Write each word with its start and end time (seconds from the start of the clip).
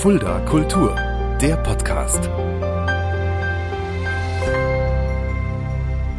Fulda 0.00 0.40
Kultur, 0.46 0.96
der 1.42 1.56
Podcast. 1.56 2.30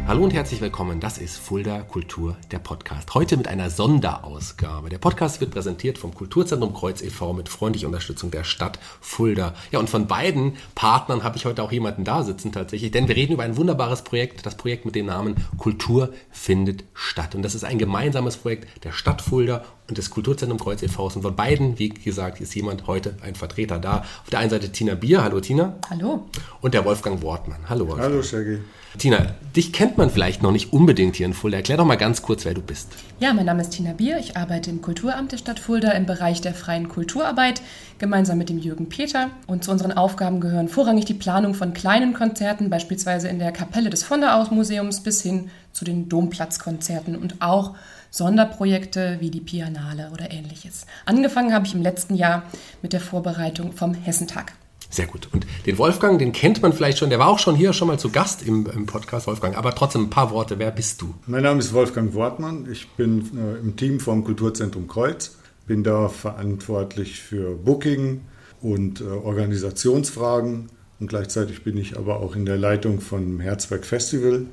Hallo 0.06 0.22
und 0.22 0.32
herzlich 0.32 0.60
willkommen. 0.60 1.00
Das 1.00 1.18
ist 1.18 1.36
Fulda 1.36 1.80
Kultur, 1.80 2.36
der 2.52 2.60
Podcast. 2.60 3.12
Heute 3.14 3.36
mit 3.36 3.48
einer 3.48 3.70
Sonderausgabe. 3.70 4.88
Der 4.88 4.98
Podcast 4.98 5.40
wird 5.40 5.50
präsentiert 5.50 5.98
vom 5.98 6.14
Kulturzentrum 6.14 6.74
Kreuz 6.74 7.02
e.V. 7.02 7.32
mit 7.32 7.48
freundlicher 7.48 7.88
Unterstützung 7.88 8.30
der 8.30 8.44
Stadt 8.44 8.78
Fulda. 9.00 9.52
Ja, 9.72 9.80
und 9.80 9.90
von 9.90 10.06
beiden 10.06 10.54
Partnern 10.76 11.24
habe 11.24 11.36
ich 11.36 11.44
heute 11.44 11.64
auch 11.64 11.72
jemanden 11.72 12.04
da 12.04 12.22
sitzen 12.22 12.52
tatsächlich, 12.52 12.92
denn 12.92 13.08
wir 13.08 13.16
reden 13.16 13.32
über 13.32 13.42
ein 13.42 13.56
wunderbares 13.56 14.04
Projekt, 14.04 14.46
das 14.46 14.56
Projekt 14.56 14.84
mit 14.84 14.94
dem 14.94 15.06
Namen 15.06 15.34
Kultur 15.58 16.12
findet 16.30 16.84
statt. 16.94 17.34
Und 17.34 17.42
das 17.42 17.56
ist 17.56 17.64
ein 17.64 17.78
gemeinsames 17.78 18.36
Projekt 18.36 18.84
der 18.84 18.92
Stadt 18.92 19.22
Fulda 19.22 19.64
und 19.88 19.98
des 19.98 20.10
Kulturzentrum 20.10 20.58
Kreuz 20.58 20.82
e.V. 20.82 21.04
Und 21.04 21.22
von 21.22 21.36
beiden, 21.36 21.78
wie 21.78 21.90
gesagt, 21.90 22.40
ist 22.40 22.54
jemand 22.54 22.86
heute 22.86 23.14
ein 23.22 23.34
Vertreter 23.34 23.78
da. 23.78 23.98
Auf 24.22 24.30
der 24.30 24.38
einen 24.38 24.50
Seite 24.50 24.70
Tina 24.70 24.94
Bier. 24.94 25.22
Hallo 25.22 25.40
Tina. 25.40 25.74
Hallo. 25.90 26.26
Und 26.60 26.74
der 26.74 26.84
Wolfgang 26.84 27.22
Wortmann. 27.22 27.68
Hallo 27.68 27.88
Wolfgang. 27.88 28.12
Hallo 28.12 28.22
Shaggy. 28.22 28.58
Tina, 28.98 29.34
dich 29.56 29.72
kennt 29.72 29.96
man 29.96 30.10
vielleicht 30.10 30.42
noch 30.42 30.52
nicht 30.52 30.72
unbedingt 30.72 31.16
hier 31.16 31.24
in 31.24 31.32
Fulda. 31.32 31.56
Erklär 31.56 31.78
doch 31.78 31.86
mal 31.86 31.96
ganz 31.96 32.20
kurz, 32.20 32.44
wer 32.44 32.52
du 32.52 32.60
bist. 32.60 32.88
Ja, 33.20 33.32
mein 33.32 33.46
Name 33.46 33.62
ist 33.62 33.70
Tina 33.70 33.94
Bier. 33.94 34.18
Ich 34.18 34.36
arbeite 34.36 34.70
im 34.70 34.82
Kulturamt 34.82 35.32
der 35.32 35.38
Stadt 35.38 35.58
Fulda 35.58 35.92
im 35.92 36.04
Bereich 36.04 36.42
der 36.42 36.52
freien 36.52 36.88
Kulturarbeit, 36.88 37.62
gemeinsam 37.98 38.36
mit 38.36 38.50
dem 38.50 38.58
Jürgen 38.58 38.90
Peter. 38.90 39.30
Und 39.46 39.64
zu 39.64 39.70
unseren 39.70 39.92
Aufgaben 39.92 40.40
gehören 40.40 40.68
vorrangig 40.68 41.06
die 41.06 41.14
Planung 41.14 41.54
von 41.54 41.72
kleinen 41.72 42.12
Konzerten, 42.12 42.68
beispielsweise 42.68 43.28
in 43.28 43.38
der 43.38 43.52
Kapelle 43.52 43.88
des 43.88 44.02
von 44.02 44.20
der 44.20 44.36
Aus 44.36 44.50
Museums, 44.50 45.00
bis 45.02 45.22
hin 45.22 45.50
zu 45.72 45.86
den 45.86 46.10
Domplatzkonzerten 46.10 47.16
und 47.16 47.40
auch 47.40 47.74
Sonderprojekte 48.12 49.16
wie 49.20 49.30
die 49.30 49.40
Pianale 49.40 50.10
oder 50.12 50.30
ähnliches. 50.30 50.86
Angefangen 51.06 51.54
habe 51.54 51.66
ich 51.66 51.74
im 51.74 51.80
letzten 51.80 52.14
Jahr 52.14 52.42
mit 52.82 52.92
der 52.92 53.00
Vorbereitung 53.00 53.72
vom 53.72 53.94
Hessentag. 53.94 54.52
Sehr 54.90 55.06
gut. 55.06 55.30
Und 55.32 55.46
den 55.64 55.78
Wolfgang, 55.78 56.18
den 56.18 56.32
kennt 56.32 56.60
man 56.60 56.74
vielleicht 56.74 56.98
schon. 56.98 57.08
Der 57.08 57.18
war 57.18 57.28
auch 57.28 57.38
schon 57.38 57.56
hier 57.56 57.72
schon 57.72 57.88
mal 57.88 57.98
zu 57.98 58.10
Gast 58.10 58.46
im, 58.46 58.66
im 58.66 58.84
Podcast, 58.84 59.26
Wolfgang. 59.26 59.56
Aber 59.56 59.74
trotzdem 59.74 60.02
ein 60.02 60.10
paar 60.10 60.30
Worte. 60.30 60.58
Wer 60.58 60.70
bist 60.70 61.00
du? 61.00 61.14
Mein 61.26 61.44
Name 61.44 61.60
ist 61.60 61.72
Wolfgang 61.72 62.12
Wortmann. 62.12 62.68
Ich 62.70 62.90
bin 62.90 63.30
äh, 63.34 63.58
im 63.60 63.76
Team 63.76 63.98
vom 63.98 64.24
Kulturzentrum 64.24 64.88
Kreuz. 64.88 65.38
Bin 65.66 65.82
da 65.82 66.10
verantwortlich 66.10 67.18
für 67.18 67.54
Booking 67.56 68.20
und 68.60 69.00
äh, 69.00 69.04
Organisationsfragen. 69.04 70.68
Und 71.00 71.06
gleichzeitig 71.06 71.64
bin 71.64 71.78
ich 71.78 71.96
aber 71.96 72.20
auch 72.20 72.36
in 72.36 72.44
der 72.44 72.58
Leitung 72.58 73.00
von 73.00 73.40
Herzberg 73.40 73.86
Festival 73.86 74.44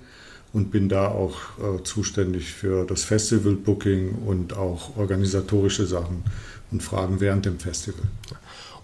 und 0.54 0.72
bin 0.72 0.90
da 0.90 1.10
auch 1.10 1.38
äh, 1.60 1.84
zuständig 1.84 2.54
für 2.54 2.86
das 2.86 3.04
Festival-Booking 3.04 4.20
und 4.26 4.58
auch 4.58 4.98
organisatorische 4.98 5.86
Sachen 5.86 6.24
und 6.72 6.84
Fragen 6.84 7.20
während 7.20 7.46
dem 7.46 7.60
Festival. 7.60 8.06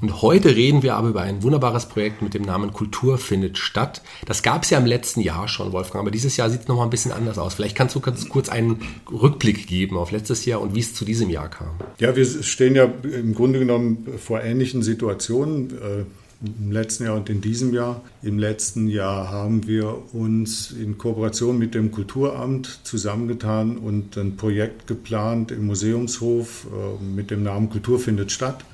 Und 0.01 0.21
heute 0.21 0.55
reden 0.55 0.83
wir 0.83 0.95
aber 0.95 1.09
über 1.09 1.21
ein 1.21 1.41
wunderbares 1.41 1.87
Projekt 1.87 2.21
mit 2.21 2.33
dem 2.33 2.43
Namen 2.43 2.73
Kultur 2.73 3.17
findet 3.17 3.57
statt. 3.57 4.01
Das 4.25 4.43
gab 4.43 4.63
es 4.63 4.69
ja 4.69 4.77
im 4.77 4.85
letzten 4.85 5.21
Jahr 5.21 5.47
schon, 5.47 5.71
Wolfgang, 5.71 6.01
aber 6.01 6.11
dieses 6.11 6.35
Jahr 6.37 6.49
sieht 6.49 6.61
es 6.61 6.67
nochmal 6.67 6.85
ein 6.85 6.89
bisschen 6.89 7.11
anders 7.11 7.37
aus. 7.37 7.53
Vielleicht 7.53 7.77
kannst 7.77 7.95
du 7.95 8.01
ganz 8.01 8.27
kurz 8.27 8.49
einen 8.49 8.81
Rückblick 9.09 9.67
geben 9.67 9.97
auf 9.97 10.11
letztes 10.11 10.45
Jahr 10.45 10.61
und 10.61 10.75
wie 10.75 10.81
es 10.81 10.93
zu 10.93 11.05
diesem 11.05 11.29
Jahr 11.29 11.49
kam. 11.49 11.69
Ja, 11.99 12.15
wir 12.15 12.25
stehen 12.25 12.75
ja 12.75 12.85
im 13.03 13.33
Grunde 13.33 13.59
genommen 13.59 14.05
vor 14.17 14.41
ähnlichen 14.41 14.83
Situationen. 14.83 15.71
Äh, 15.71 16.03
im 16.41 16.71
letzten 16.71 17.05
Jahr 17.05 17.15
und 17.15 17.29
in 17.29 17.41
diesem 17.41 17.73
Jahr. 17.73 18.01
Im 18.21 18.37
letzten 18.37 18.87
Jahr 18.87 19.29
haben 19.29 19.67
wir 19.67 20.13
uns 20.13 20.71
in 20.71 20.97
Kooperation 20.97 21.57
mit 21.57 21.73
dem 21.73 21.91
Kulturamt 21.91 22.79
zusammengetan 22.83 23.77
und 23.77 24.17
ein 24.17 24.35
Projekt 24.35 24.87
geplant 24.87 25.51
im 25.51 25.65
Museumshof 25.67 26.67
äh, 26.67 27.03
mit 27.03 27.31
dem 27.31 27.43
Namen 27.43 27.69
Kultur 27.69 27.99
findet 27.99 28.31
statt, 28.31 28.65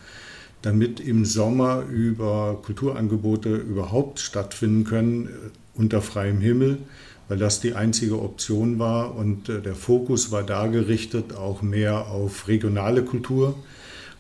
damit 0.62 1.00
im 1.00 1.26
Sommer 1.26 1.84
über 1.90 2.60
Kulturangebote 2.64 3.56
überhaupt 3.56 4.20
stattfinden 4.20 4.84
können 4.84 5.28
äh, 5.28 5.30
unter 5.76 6.02
freiem 6.02 6.42
Himmel, 6.42 6.80
weil 7.28 7.38
das 7.38 7.62
die 7.62 7.76
einzige 7.76 8.22
Option 8.22 8.80
war 8.80 9.16
und 9.16 9.50
äh, 9.50 9.62
der 9.62 9.76
Fokus 9.76 10.32
war 10.32 10.44
da 10.44 10.68
gerichtet 10.68 11.34
auch 11.36 11.62
mehr 11.62 12.08
auf 12.08 12.48
regionale 12.48 13.04
Kultur, 13.04 13.56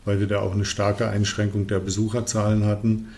weil 0.06 0.20
wir 0.20 0.28
da 0.28 0.40
auch 0.40 0.54
eine 0.54 0.66
starke 0.66 1.08
Einschränkung 1.08 1.68
der 1.68 1.80
Besucherzahlen 1.80 2.66
hatten. 2.66 3.10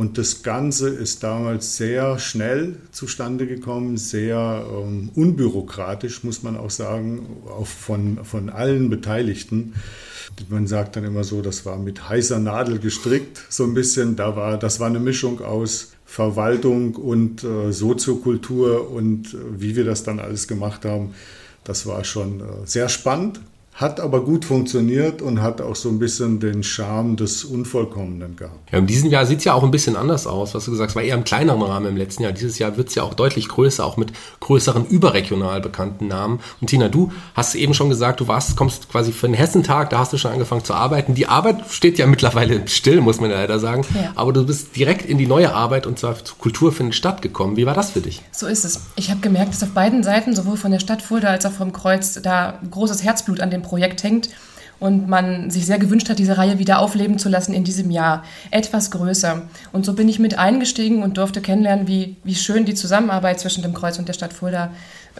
Und 0.00 0.16
das 0.16 0.42
Ganze 0.42 0.88
ist 0.88 1.22
damals 1.24 1.76
sehr 1.76 2.18
schnell 2.18 2.76
zustande 2.90 3.46
gekommen, 3.46 3.98
sehr 3.98 4.64
ähm, 4.66 5.10
unbürokratisch, 5.14 6.24
muss 6.24 6.42
man 6.42 6.56
auch 6.56 6.70
sagen, 6.70 7.42
auch 7.46 7.66
von, 7.66 8.24
von 8.24 8.48
allen 8.48 8.88
Beteiligten. 8.88 9.74
Man 10.48 10.66
sagt 10.66 10.96
dann 10.96 11.04
immer 11.04 11.22
so, 11.22 11.42
das 11.42 11.66
war 11.66 11.76
mit 11.76 12.08
heißer 12.08 12.38
Nadel 12.38 12.78
gestrickt, 12.78 13.44
so 13.50 13.64
ein 13.64 13.74
bisschen. 13.74 14.16
Da 14.16 14.36
war, 14.36 14.56
das 14.56 14.80
war 14.80 14.86
eine 14.86 15.00
Mischung 15.00 15.42
aus 15.42 15.92
Verwaltung 16.06 16.94
und 16.94 17.44
äh, 17.44 17.70
Soziokultur 17.70 18.90
und 18.90 19.34
äh, 19.34 19.36
wie 19.58 19.76
wir 19.76 19.84
das 19.84 20.02
dann 20.02 20.18
alles 20.18 20.48
gemacht 20.48 20.86
haben. 20.86 21.12
Das 21.62 21.84
war 21.84 22.04
schon 22.04 22.40
äh, 22.40 22.44
sehr 22.64 22.88
spannend 22.88 23.40
hat 23.74 23.98
aber 23.98 24.22
gut 24.22 24.44
funktioniert 24.44 25.22
und 25.22 25.40
hat 25.40 25.62
auch 25.62 25.74
so 25.74 25.88
ein 25.88 25.98
bisschen 25.98 26.38
den 26.38 26.62
Charme 26.62 27.16
des 27.16 27.44
Unvollkommenen 27.44 28.36
gehabt. 28.36 28.70
Ja, 28.70 28.78
in 28.78 28.86
diesem 28.86 29.10
Jahr 29.10 29.24
sieht 29.24 29.38
es 29.38 29.44
ja 29.44 29.54
auch 29.54 29.62
ein 29.62 29.70
bisschen 29.70 29.96
anders 29.96 30.26
aus, 30.26 30.54
was 30.54 30.66
du 30.66 30.70
gesagt 30.70 30.90
hast, 30.90 30.96
war 30.96 31.02
eher 31.02 31.14
im 31.14 31.24
kleineren 31.24 31.62
Rahmen 31.62 31.86
im 31.86 31.96
letzten 31.96 32.24
Jahr. 32.24 32.32
Dieses 32.32 32.58
Jahr 32.58 32.76
wird 32.76 32.88
es 32.88 32.94
ja 32.94 33.04
auch 33.04 33.14
deutlich 33.14 33.48
größer, 33.48 33.84
auch 33.84 33.96
mit 33.96 34.12
größeren 34.40 34.86
überregional 34.86 35.62
bekannten 35.62 36.08
Namen. 36.08 36.40
Und 36.60 36.66
Tina, 36.66 36.88
du 36.88 37.10
hast 37.34 37.54
eben 37.54 37.72
schon 37.72 37.88
gesagt, 37.88 38.20
du 38.20 38.28
warst, 38.28 38.54
kommst 38.54 38.90
quasi 38.90 39.12
für 39.12 39.26
den 39.26 39.34
Hessentag, 39.34 39.88
da 39.88 40.00
hast 40.00 40.12
du 40.12 40.18
schon 40.18 40.32
angefangen 40.32 40.64
zu 40.64 40.74
arbeiten. 40.74 41.14
Die 41.14 41.26
Arbeit 41.26 41.64
steht 41.70 41.96
ja 41.96 42.06
mittlerweile 42.06 42.68
still, 42.68 43.00
muss 43.00 43.20
man 43.20 43.30
ja 43.30 43.36
leider 43.36 43.58
sagen. 43.58 43.86
Ja. 43.94 44.12
Aber 44.14 44.34
du 44.34 44.44
bist 44.44 44.76
direkt 44.76 45.06
in 45.06 45.16
die 45.16 45.26
neue 45.26 45.54
Arbeit 45.54 45.86
und 45.86 45.98
zwar 45.98 46.22
zur 46.22 46.36
Kultur 46.36 46.72
findet 46.72 46.96
statt 46.96 47.22
gekommen. 47.22 47.56
Wie 47.56 47.64
war 47.64 47.74
das 47.74 47.92
für 47.92 48.00
dich? 48.00 48.20
So 48.30 48.46
ist 48.46 48.64
es. 48.64 48.82
Ich 48.96 49.10
habe 49.10 49.20
gemerkt, 49.20 49.54
dass 49.54 49.62
auf 49.62 49.70
beiden 49.70 50.02
Seiten, 50.02 50.36
sowohl 50.36 50.58
von 50.58 50.70
der 50.70 50.80
Stadt 50.80 51.00
Fulda 51.00 51.28
als 51.28 51.46
auch 51.46 51.52
vom 51.52 51.72
Kreuz, 51.72 52.20
da 52.22 52.58
großes 52.70 53.02
Herzblut 53.02 53.40
an 53.40 53.50
dem 53.50 53.59
Projekt 53.62 54.02
hängt 54.02 54.30
und 54.80 55.08
man 55.08 55.50
sich 55.50 55.66
sehr 55.66 55.78
gewünscht 55.78 56.08
hat, 56.08 56.18
diese 56.18 56.38
Reihe 56.38 56.58
wieder 56.58 56.80
aufleben 56.80 57.18
zu 57.18 57.28
lassen 57.28 57.52
in 57.52 57.64
diesem 57.64 57.90
Jahr. 57.90 58.24
Etwas 58.50 58.90
größer. 58.90 59.42
Und 59.72 59.84
so 59.84 59.92
bin 59.92 60.08
ich 60.08 60.18
mit 60.18 60.38
eingestiegen 60.38 61.02
und 61.02 61.18
durfte 61.18 61.42
kennenlernen, 61.42 61.86
wie, 61.86 62.16
wie 62.24 62.34
schön 62.34 62.64
die 62.64 62.74
Zusammenarbeit 62.74 63.38
zwischen 63.40 63.62
dem 63.62 63.74
Kreuz 63.74 63.98
und 63.98 64.08
der 64.08 64.14
Stadt 64.14 64.32
Fulda 64.32 64.70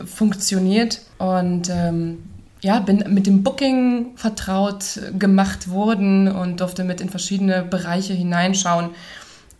funktioniert. 0.05 1.03
Und 1.19 1.69
ähm, 1.69 2.19
ja, 2.62 2.81
bin 2.81 3.05
mit 3.09 3.27
dem 3.27 3.43
Booking 3.43 4.12
vertraut 4.17 5.01
gemacht 5.19 5.71
worden 5.71 6.28
und 6.28 6.61
durfte 6.61 6.84
mit 6.84 7.01
in 7.01 7.11
verschiedene 7.11 7.62
Bereiche 7.62 8.15
hineinschauen. 8.15 8.91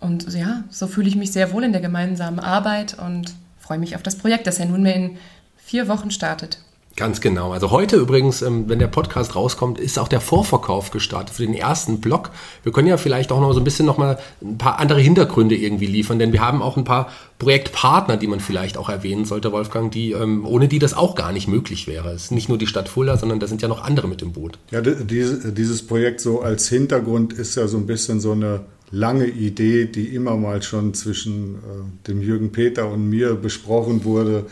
Und 0.01 0.33
ja, 0.33 0.65
so 0.71 0.87
fühle 0.87 1.09
ich 1.09 1.17
mich 1.17 1.31
sehr 1.31 1.53
wohl 1.53 1.65
in 1.65 1.73
der 1.73 1.83
gemeinsamen 1.83 2.41
Arbeit 2.41 2.97
und 2.99 3.35
freue 3.59 3.79
mich 3.79 3.97
auf 3.97 4.03
das 4.03 4.17
Projekt, 4.17 4.47
das 4.47 4.59
ja 4.59 4.65
nunmehr 4.65 4.97
in 4.97 5.19
vier 5.59 5.89
Wochen 5.89 6.11
startet. 6.11 6.59
Ganz 7.01 7.23
genau. 7.23 7.53
Also 7.53 7.71
heute 7.71 7.97
übrigens, 7.97 8.43
ähm, 8.43 8.69
wenn 8.69 8.79
der 8.79 8.87
Podcast 8.87 9.35
rauskommt, 9.35 9.81
ist 9.81 9.99
auch 9.99 10.07
der 10.07 10.21
Vorverkauf 10.21 10.91
gestartet 10.91 11.35
für 11.35 11.47
den 11.47 11.55
ersten 11.55 11.99
Block. 11.99 12.29
Wir 12.63 12.73
können 12.73 12.89
ja 12.89 12.99
vielleicht 12.99 13.33
auch 13.33 13.41
noch 13.41 13.55
so 13.55 13.61
ein 13.61 13.65
bisschen 13.65 13.87
noch 13.87 13.97
mal 13.97 14.19
ein 14.43 14.59
paar 14.59 14.79
andere 14.79 15.01
Hintergründe 15.01 15.57
irgendwie 15.57 15.87
liefern, 15.87 16.19
denn 16.19 16.35
wir 16.35 16.43
haben 16.43 16.61
auch 16.61 16.77
ein 16.77 16.85
paar 16.85 17.11
Projektpartner, 17.39 18.19
die 18.19 18.27
man 18.27 18.39
vielleicht 18.39 18.77
auch 18.77 18.91
erwähnen 18.91 19.25
sollte, 19.25 19.51
Wolfgang, 19.51 19.91
die 19.91 20.13
ähm, 20.13 20.45
ohne 20.45 20.69
die 20.69 20.79
das 20.79 20.93
auch 20.93 21.15
gar 21.15 21.33
nicht 21.33 21.49
möglich 21.49 21.87
wäre. 21.87 22.11
Es 22.11 22.25
ist 22.25 22.33
nicht 22.33 22.51
nur 22.51 22.59
die 22.59 22.67
Stadt 22.67 22.91
Fulda, 22.91 23.17
sondern 23.17 23.41
da 23.41 23.47
sind 23.47 23.63
ja 23.63 23.69
noch 23.69 23.83
andere 23.83 24.07
mit 24.07 24.21
im 24.21 24.33
Boot. 24.33 24.59
Ja, 24.71 24.83
dieses 24.83 25.87
Projekt 25.87 26.21
so 26.21 26.43
als 26.43 26.69
Hintergrund 26.69 27.33
ist 27.33 27.55
ja 27.55 27.67
so 27.67 27.79
ein 27.79 27.87
bisschen 27.87 28.21
so 28.21 28.33
eine 28.33 28.61
lange 28.91 29.27
Idee, 29.27 29.87
die 29.87 30.15
immer 30.15 30.37
mal 30.37 30.63
schon 30.63 30.93
zwischen 30.93 31.55
äh, 31.55 32.09
dem 32.09 32.21
Jürgen 32.21 32.53
Peter 32.53 32.91
und 32.91 33.09
mir 33.09 33.37
besprochen 33.37 34.05
wurde 34.05 34.45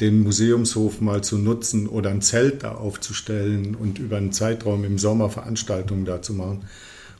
den 0.00 0.22
Museumshof 0.22 1.00
mal 1.00 1.22
zu 1.22 1.38
nutzen 1.38 1.86
oder 1.86 2.10
ein 2.10 2.22
Zelt 2.22 2.62
da 2.62 2.72
aufzustellen 2.72 3.74
und 3.74 3.98
über 3.98 4.16
einen 4.16 4.32
Zeitraum 4.32 4.84
im 4.84 4.98
Sommer 4.98 5.30
Veranstaltungen 5.30 6.04
da 6.04 6.22
zu 6.22 6.32
machen. 6.32 6.62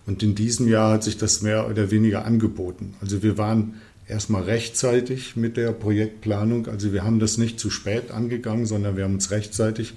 Und 0.07 0.23
in 0.23 0.35
diesem 0.35 0.67
Jahr 0.67 0.95
hat 0.95 1.05
sich 1.05 1.19
das 1.19 1.43
mehr 1.43 1.69
oder 1.69 1.91
weniger 1.91 2.25
angeboten. 2.25 2.95
Also 3.01 3.23
wir 3.23 3.37
waren 3.37 3.75
erstmal 4.09 4.43
rechtzeitig 4.43 5.37
mit 5.37 5.57
der 5.57 5.73
Projektplanung. 5.73 6.67
Also 6.69 6.93
wir 6.93 7.05
haben 7.05 7.21
das 7.21 7.39
nicht 7.39 7.61
zu 7.61 7.71
spät 7.71 8.11
angegangen, 8.11 8.67
sondern 8.67 8.97
wir 8.97 9.05
haben 9.05 9.15
uns 9.15 9.31
rechtzeitig 9.31 9.95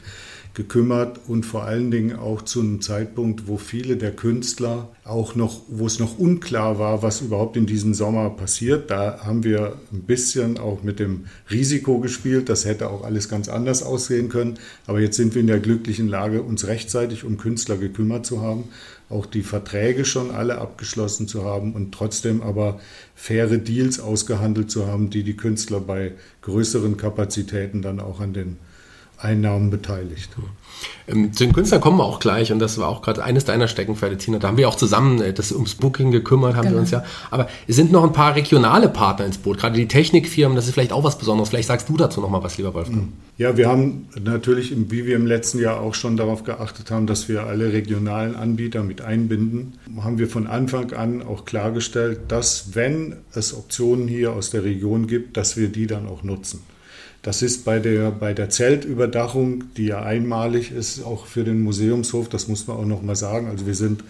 gekümmert 0.53 1.19
und 1.27 1.47
vor 1.47 1.63
allen 1.63 1.89
Dingen 1.89 2.15
auch 2.15 2.44
zu 2.44 2.59
einem 2.59 2.79
Zeitpunkt, 2.79 3.47
wo 3.47 3.57
viele 3.57 3.97
der 3.97 4.11
Künstler 4.11 4.89
auch 5.03 5.33
noch, 5.33 5.61
wo 5.67 5.88
es 5.88 5.97
noch 5.97 6.19
unklar 6.19 6.77
war, 6.77 7.01
was 7.01 7.21
überhaupt 7.21 7.57
in 7.57 7.65
diesem 7.65 7.95
Sommer 7.95 8.29
passiert. 8.29 8.91
Da 8.91 9.21
haben 9.23 9.44
wir 9.44 9.77
ein 9.91 10.03
bisschen 10.03 10.59
auch 10.59 10.83
mit 10.83 11.00
dem 11.00 11.25
Risiko 11.50 12.00
gespielt. 12.00 12.50
Das 12.50 12.65
hätte 12.65 12.91
auch 12.91 13.03
alles 13.03 13.29
ganz 13.29 13.50
anders 13.50 13.81
aussehen 13.81 14.29
können. 14.29 14.59
Aber 14.85 15.00
jetzt 15.00 15.17
sind 15.17 15.33
wir 15.33 15.41
in 15.41 15.47
der 15.47 15.59
glücklichen 15.59 16.07
Lage, 16.07 16.44
uns 16.44 16.67
rechtzeitig 16.67 17.23
um 17.23 17.38
Künstler 17.38 17.77
gekümmert 17.77 18.27
zu 18.27 18.41
haben, 18.41 18.65
auch 19.09 19.25
die 19.25 19.41
Verträge 19.41 20.05
schon 20.05 20.29
alle 20.29 20.59
abgeschlossen 20.59 21.27
zu 21.27 21.45
haben 21.45 21.73
und 21.73 21.94
trotzdem 21.94 22.44
aber 22.44 22.79
faire 23.15 23.57
Deals 23.57 24.00
ausgehandelt 24.00 24.69
zu 24.69 24.85
haben, 24.85 25.09
die 25.09 25.23
die 25.23 25.35
Künstler 25.35 25.79
bei 25.79 26.11
größeren 26.44 26.95
Kapazitäten 26.95 27.81
dann 27.81 28.00
auch 28.00 28.19
an 28.19 28.33
den 28.33 28.57
Einnahmen 29.24 29.70
beteiligt. 29.70 30.30
Ähm, 31.08 31.34
zu 31.34 31.44
den 31.44 31.54
Künstlern 31.54 31.81
kommen 31.81 31.98
wir 31.98 32.06
auch 32.06 32.20
gleich 32.20 32.52
und 32.52 32.60
das 32.60 32.78
war 32.78 32.88
auch 32.88 33.02
gerade 33.02 33.24
eines 33.24 33.46
deiner 33.46 33.68
Steckenpferde, 33.68 34.18
Tina. 34.18 34.40
Da 34.40 34.48
haben 34.48 34.58
wir 34.58 34.70
auch 34.70 34.75
zusammen 34.75 35.22
äh, 35.22 35.34
das 35.34 35.52
ums 35.52 35.75
Booking 35.75 36.12
gekümmert, 36.12 36.56
haben 36.56 36.64
genau. 36.64 36.75
wir 36.75 36.81
uns 36.81 36.92
ja. 36.92 37.04
Aber 37.30 37.48
es 37.68 37.75
sind 37.75 37.92
noch 37.92 38.04
ein 38.04 38.14
paar 38.14 38.36
regionale 38.36 38.90
Partner 38.90 39.25
ins 39.25 39.38
Boot, 39.38 39.58
gerade 39.58 39.75
die 39.75 39.88
Technikfirmen, 39.88 40.56
das 40.56 40.68
ist 40.68 40.74
vielleicht 40.74 40.94
auch 40.94 41.04
was 41.04 41.18
Besonderes. 41.18 41.50
Vielleicht 41.50 41.68
sagst 41.68 41.90
du 41.90 41.98
dazu 41.98 42.22
noch 42.22 42.30
mal 42.30 42.44
was, 42.44 42.58
lieber 42.58 42.74
Wolfgang. 42.74 43.04
Mhm. 43.04 43.14
Ja, 43.38 43.58
wir 43.58 43.68
haben 43.68 44.08
natürlich, 44.22 44.74
wie 44.92 45.06
wir 45.06 45.16
im 45.16 45.25
letzten 45.25 45.60
Jahr 45.60 45.81
auch 45.81 45.96
schon 45.96 46.18
darauf 46.18 46.44
geachtet 46.44 46.92
haben, 46.92 47.08
dass 47.08 47.28
wir 47.28 47.44
alle 47.44 47.74
regionalen 47.74 48.36
Anbieter 48.36 48.84
mit 48.84 49.02
einbinden, 49.02 49.74
haben 50.02 50.20
wir 50.20 50.28
von 50.28 50.48
Anfang 50.48 50.94
an 50.94 51.22
auch 51.24 51.46
klargestellt, 51.46 52.20
dass 52.28 52.75
wenn 52.75 53.18
es 53.34 53.54
Optionen 53.54 54.08
hier 54.08 54.34
aus 54.34 54.52
der 54.52 54.64
Region 54.64 55.08
gibt, 55.08 55.36
dass 55.36 55.58
wir 55.58 55.70
die 55.70 55.88
dann 55.88 56.08
auch 56.08 56.24
nutzen. 56.24 56.62
Das 57.24 57.42
ist 57.42 57.64
bei 57.64 57.80
der, 57.80 58.12
bei 58.12 58.34
der 58.34 58.50
Zeltüberdachung, 58.50 59.64
die 59.78 59.86
ja 59.86 60.04
einmalig 60.04 60.72
ist, 60.72 61.04
auch 61.04 61.25
für 61.25 61.46
den 61.46 61.62
Museumshof, 61.62 62.28
das 62.28 62.50
muss 62.50 62.68
man 62.68 62.78
auch 62.78 62.86
noch 62.86 63.02
mal 63.02 63.16
sagen. 63.16 63.48
Also 63.48 63.66
wir 63.66 63.75
sind 63.75 64.04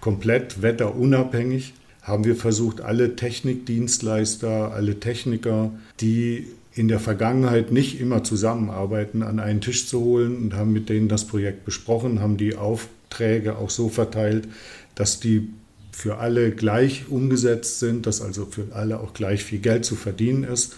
komplett 0.00 0.62
wetterunabhängig, 0.62 1.74
haben 2.02 2.24
wir 2.24 2.36
versucht, 2.36 2.80
alle 2.80 3.16
Technikdienstleister, 3.16 4.72
alle 4.72 5.00
Techniker, 5.00 5.72
die 6.00 6.46
in 6.72 6.86
der 6.86 7.00
Vergangenheit 7.00 7.72
nicht 7.72 8.00
immer 8.00 8.22
zusammenarbeiten, 8.22 9.24
an 9.24 9.40
einen 9.40 9.60
Tisch 9.60 9.88
zu 9.88 10.00
holen 10.00 10.36
und 10.36 10.54
haben 10.54 10.72
mit 10.72 10.88
denen 10.88 11.08
das 11.08 11.26
Projekt 11.26 11.64
besprochen, 11.64 12.20
haben 12.20 12.36
die 12.36 12.54
Aufträge 12.54 13.58
auch 13.58 13.70
so 13.70 13.88
verteilt, 13.88 14.46
dass 14.94 15.18
die 15.18 15.48
für 15.90 16.18
alle 16.18 16.52
gleich 16.52 17.08
umgesetzt 17.08 17.80
sind, 17.80 18.06
dass 18.06 18.22
also 18.22 18.46
für 18.46 18.68
alle 18.72 19.00
auch 19.00 19.12
gleich 19.12 19.42
viel 19.42 19.58
Geld 19.58 19.84
zu 19.84 19.96
verdienen 19.96 20.44
ist. 20.44 20.76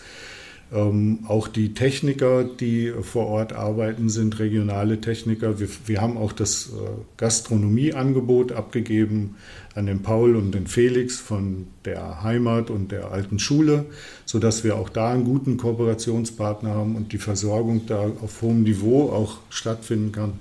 Ähm, 0.74 1.20
auch 1.28 1.48
die 1.48 1.74
Techniker, 1.74 2.44
die 2.44 2.92
vor 3.02 3.26
Ort 3.26 3.52
arbeiten, 3.52 4.08
sind 4.08 4.38
regionale 4.38 5.00
Techniker. 5.00 5.60
Wir, 5.60 5.68
wir 5.86 6.00
haben 6.00 6.16
auch 6.16 6.32
das 6.32 6.68
äh, 6.68 6.88
Gastronomieangebot 7.18 8.52
abgegeben 8.52 9.36
an 9.74 9.86
den 9.86 10.02
Paul 10.02 10.34
und 10.34 10.52
den 10.52 10.66
Felix 10.66 11.18
von 11.18 11.66
der 11.84 12.22
Heimat 12.22 12.70
und 12.70 12.90
der 12.90 13.12
alten 13.12 13.38
Schule, 13.38 13.84
sodass 14.24 14.64
wir 14.64 14.76
auch 14.76 14.88
da 14.88 15.12
einen 15.12 15.24
guten 15.24 15.58
Kooperationspartner 15.58 16.70
haben 16.70 16.96
und 16.96 17.12
die 17.12 17.18
Versorgung 17.18 17.82
da 17.86 18.10
auf 18.22 18.40
hohem 18.40 18.62
Niveau 18.62 19.10
auch 19.10 19.38
stattfinden 19.50 20.12
kann. 20.12 20.34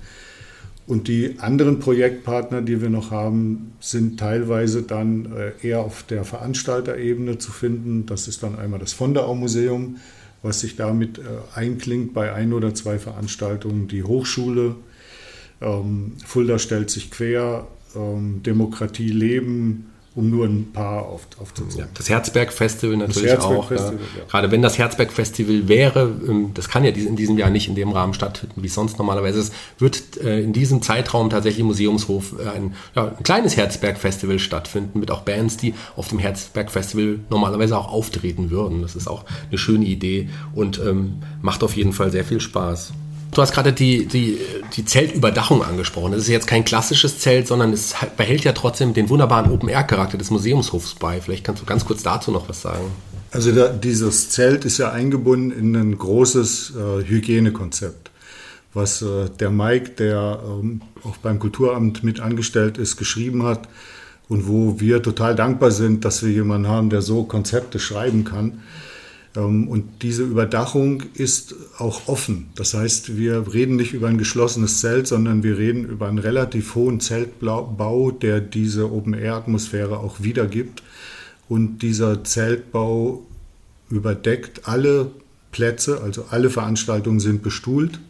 Und 0.86 1.08
die 1.08 1.36
anderen 1.38 1.78
Projektpartner, 1.78 2.60
die 2.60 2.80
wir 2.80 2.90
noch 2.90 3.10
haben, 3.10 3.72
sind 3.80 4.18
teilweise 4.18 4.82
dann 4.82 5.32
äh, 5.32 5.66
eher 5.66 5.80
auf 5.80 6.02
der 6.02 6.24
Veranstalterebene 6.24 7.38
zu 7.38 7.52
finden. 7.52 8.06
Das 8.06 8.28
ist 8.28 8.42
dann 8.42 8.58
einmal 8.58 8.80
das 8.80 8.92
Vonderau 8.92 9.34
Museum, 9.34 9.96
was 10.42 10.60
sich 10.60 10.76
damit 10.76 11.18
äh, 11.18 11.22
einklingt 11.54 12.14
bei 12.14 12.32
ein 12.32 12.52
oder 12.52 12.74
zwei 12.74 12.98
Veranstaltungen. 12.98 13.88
Die 13.88 14.02
Hochschule, 14.02 14.76
ähm, 15.60 16.14
Fulda 16.26 16.58
stellt 16.58 16.90
sich 16.90 17.10
quer, 17.10 17.66
ähm, 17.94 18.42
Demokratie 18.42 19.10
leben, 19.10 19.91
um 20.14 20.28
nur 20.28 20.46
ein 20.46 20.72
paar 20.72 21.06
auf, 21.06 21.26
aufzuzählen. 21.38 21.86
Ja, 21.86 21.92
das 21.94 22.10
Herzberg-Festival 22.10 22.96
natürlich 22.96 23.30
Herzberg 23.30 23.56
auch. 23.56 23.68
Festival, 23.68 23.98
ja. 24.18 24.24
Gerade 24.28 24.50
wenn 24.50 24.60
das 24.60 24.76
Herzberg-Festival 24.76 25.68
wäre, 25.68 26.12
ähm, 26.28 26.50
das 26.52 26.68
kann 26.68 26.84
ja 26.84 26.90
in 26.90 27.16
diesem 27.16 27.38
Jahr 27.38 27.48
nicht 27.48 27.68
in 27.68 27.74
dem 27.74 27.92
Rahmen 27.92 28.12
stattfinden, 28.12 28.62
wie 28.62 28.66
es 28.66 28.74
sonst 28.74 28.98
normalerweise 28.98 29.40
ist, 29.40 29.54
wird 29.78 30.20
äh, 30.22 30.40
in 30.40 30.52
diesem 30.52 30.82
Zeitraum 30.82 31.30
tatsächlich 31.30 31.60
im 31.60 31.66
Museumshof 31.66 32.34
äh, 32.38 32.48
ein, 32.48 32.74
ja, 32.94 33.14
ein 33.16 33.22
kleines 33.22 33.56
Herzberg-Festival 33.56 34.38
stattfinden, 34.38 35.00
mit 35.00 35.10
auch 35.10 35.22
Bands, 35.22 35.56
die 35.56 35.74
auf 35.96 36.08
dem 36.08 36.18
Herzberg-Festival 36.18 37.20
normalerweise 37.30 37.78
auch 37.78 37.90
auftreten 37.90 38.50
würden. 38.50 38.82
Das 38.82 38.96
ist 38.96 39.08
auch 39.08 39.24
eine 39.48 39.58
schöne 39.58 39.86
Idee 39.86 40.28
und 40.54 40.78
ähm, 40.78 41.22
macht 41.40 41.62
auf 41.62 41.74
jeden 41.74 41.94
Fall 41.94 42.10
sehr 42.10 42.24
viel 42.24 42.40
Spaß. 42.40 42.92
Du 43.34 43.40
hast 43.40 43.52
gerade 43.52 43.72
die, 43.72 44.04
die, 44.06 44.38
die 44.76 44.84
Zeltüberdachung 44.84 45.62
angesprochen. 45.62 46.12
Das 46.12 46.22
ist 46.22 46.28
jetzt 46.28 46.46
kein 46.46 46.66
klassisches 46.66 47.18
Zelt, 47.18 47.48
sondern 47.48 47.72
es 47.72 47.94
behält 48.18 48.44
ja 48.44 48.52
trotzdem 48.52 48.92
den 48.92 49.08
wunderbaren 49.08 49.50
Open-Air-Charakter 49.50 50.18
des 50.18 50.30
Museumshofs 50.30 50.94
bei. 50.96 51.18
Vielleicht 51.20 51.42
kannst 51.42 51.62
du 51.62 51.66
ganz 51.66 51.86
kurz 51.86 52.02
dazu 52.02 52.30
noch 52.30 52.50
was 52.50 52.60
sagen. 52.60 52.84
Also 53.30 53.50
da, 53.52 53.68
dieses 53.68 54.28
Zelt 54.28 54.66
ist 54.66 54.76
ja 54.76 54.92
eingebunden 54.92 55.50
in 55.50 55.74
ein 55.74 55.96
großes 55.96 56.74
äh, 56.76 57.08
Hygienekonzept, 57.08 58.10
was 58.74 59.00
äh, 59.00 59.30
der 59.40 59.48
Mike, 59.50 59.92
der 59.92 60.40
ähm, 60.44 60.82
auch 61.02 61.16
beim 61.16 61.38
Kulturamt 61.38 62.04
mit 62.04 62.20
angestellt 62.20 62.76
ist, 62.76 62.98
geschrieben 62.98 63.44
hat 63.44 63.66
und 64.28 64.46
wo 64.46 64.78
wir 64.78 65.02
total 65.02 65.34
dankbar 65.34 65.70
sind, 65.70 66.04
dass 66.04 66.22
wir 66.22 66.30
jemanden 66.30 66.68
haben, 66.68 66.90
der 66.90 67.00
so 67.00 67.24
Konzepte 67.24 67.78
schreiben 67.78 68.24
kann. 68.24 68.60
Ähm, 69.36 69.68
und 69.68 70.02
diese 70.02 70.22
Überdachung 70.22 71.04
ist 71.14 71.54
auch 71.78 72.08
offen. 72.08 72.48
Das 72.54 72.74
heißt, 72.74 73.16
wir 73.16 73.52
reden 73.52 73.76
nicht 73.76 73.94
über 73.94 74.08
ein 74.08 74.18
geschlossenes 74.18 74.80
Zelt, 74.80 75.06
sondern 75.06 75.42
wir 75.42 75.58
reden 75.58 75.84
über 75.84 76.08
einen 76.08 76.18
relativ 76.18 76.74
hohen 76.74 77.00
Zeltbau, 77.00 78.10
der 78.10 78.40
diese 78.40 78.92
Open-Air-Atmosphäre 78.92 79.98
auch 79.98 80.22
wiedergibt. 80.22 80.82
Und 81.48 81.78
dieser 81.82 82.24
Zeltbau 82.24 83.22
überdeckt 83.90 84.68
alle 84.68 85.10
Plätze, 85.50 86.00
also 86.00 86.26
alle 86.30 86.50
Veranstaltungen 86.50 87.20
sind 87.20 87.42
bestuhlt. 87.42 88.00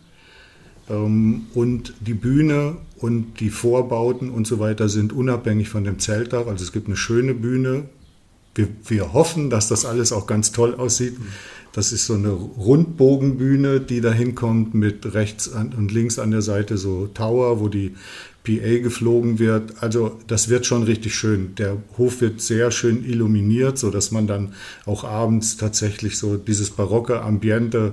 Ähm, 0.88 1.42
und 1.54 1.94
die 2.00 2.14
Bühne 2.14 2.76
und 2.98 3.40
die 3.40 3.50
Vorbauten 3.50 4.30
und 4.30 4.46
so 4.46 4.60
weiter 4.60 4.88
sind 4.88 5.12
unabhängig 5.12 5.68
von 5.68 5.84
dem 5.84 5.98
Zeltdach. 5.98 6.46
Also 6.46 6.64
es 6.64 6.72
gibt 6.72 6.86
eine 6.86 6.96
schöne 6.96 7.34
Bühne, 7.34 7.84
wir, 8.54 8.68
wir 8.86 9.12
hoffen, 9.12 9.50
dass 9.50 9.68
das 9.68 9.84
alles 9.84 10.12
auch 10.12 10.26
ganz 10.26 10.52
toll 10.52 10.74
aussieht. 10.74 11.16
Das 11.72 11.92
ist 11.92 12.04
so 12.04 12.14
eine 12.14 12.30
Rundbogenbühne, 12.30 13.80
die 13.80 14.02
da 14.02 14.12
hinkommt 14.12 14.74
mit 14.74 15.14
rechts 15.14 15.48
und 15.48 15.90
links 15.90 16.18
an 16.18 16.30
der 16.30 16.42
Seite 16.42 16.76
so 16.76 17.06
Tower, 17.06 17.60
wo 17.60 17.68
die 17.68 17.94
PA 18.44 18.78
geflogen 18.78 19.38
wird. 19.38 19.82
Also 19.82 20.18
das 20.26 20.48
wird 20.48 20.66
schon 20.66 20.82
richtig 20.82 21.14
schön. 21.14 21.54
Der 21.54 21.78
Hof 21.96 22.20
wird 22.20 22.42
sehr 22.42 22.70
schön 22.70 23.04
illuminiert, 23.04 23.78
so 23.78 23.90
dass 23.90 24.10
man 24.10 24.26
dann 24.26 24.52
auch 24.84 25.04
abends 25.04 25.56
tatsächlich 25.56 26.18
so 26.18 26.36
dieses 26.36 26.70
barocke 26.70 27.22
Ambiente 27.22 27.92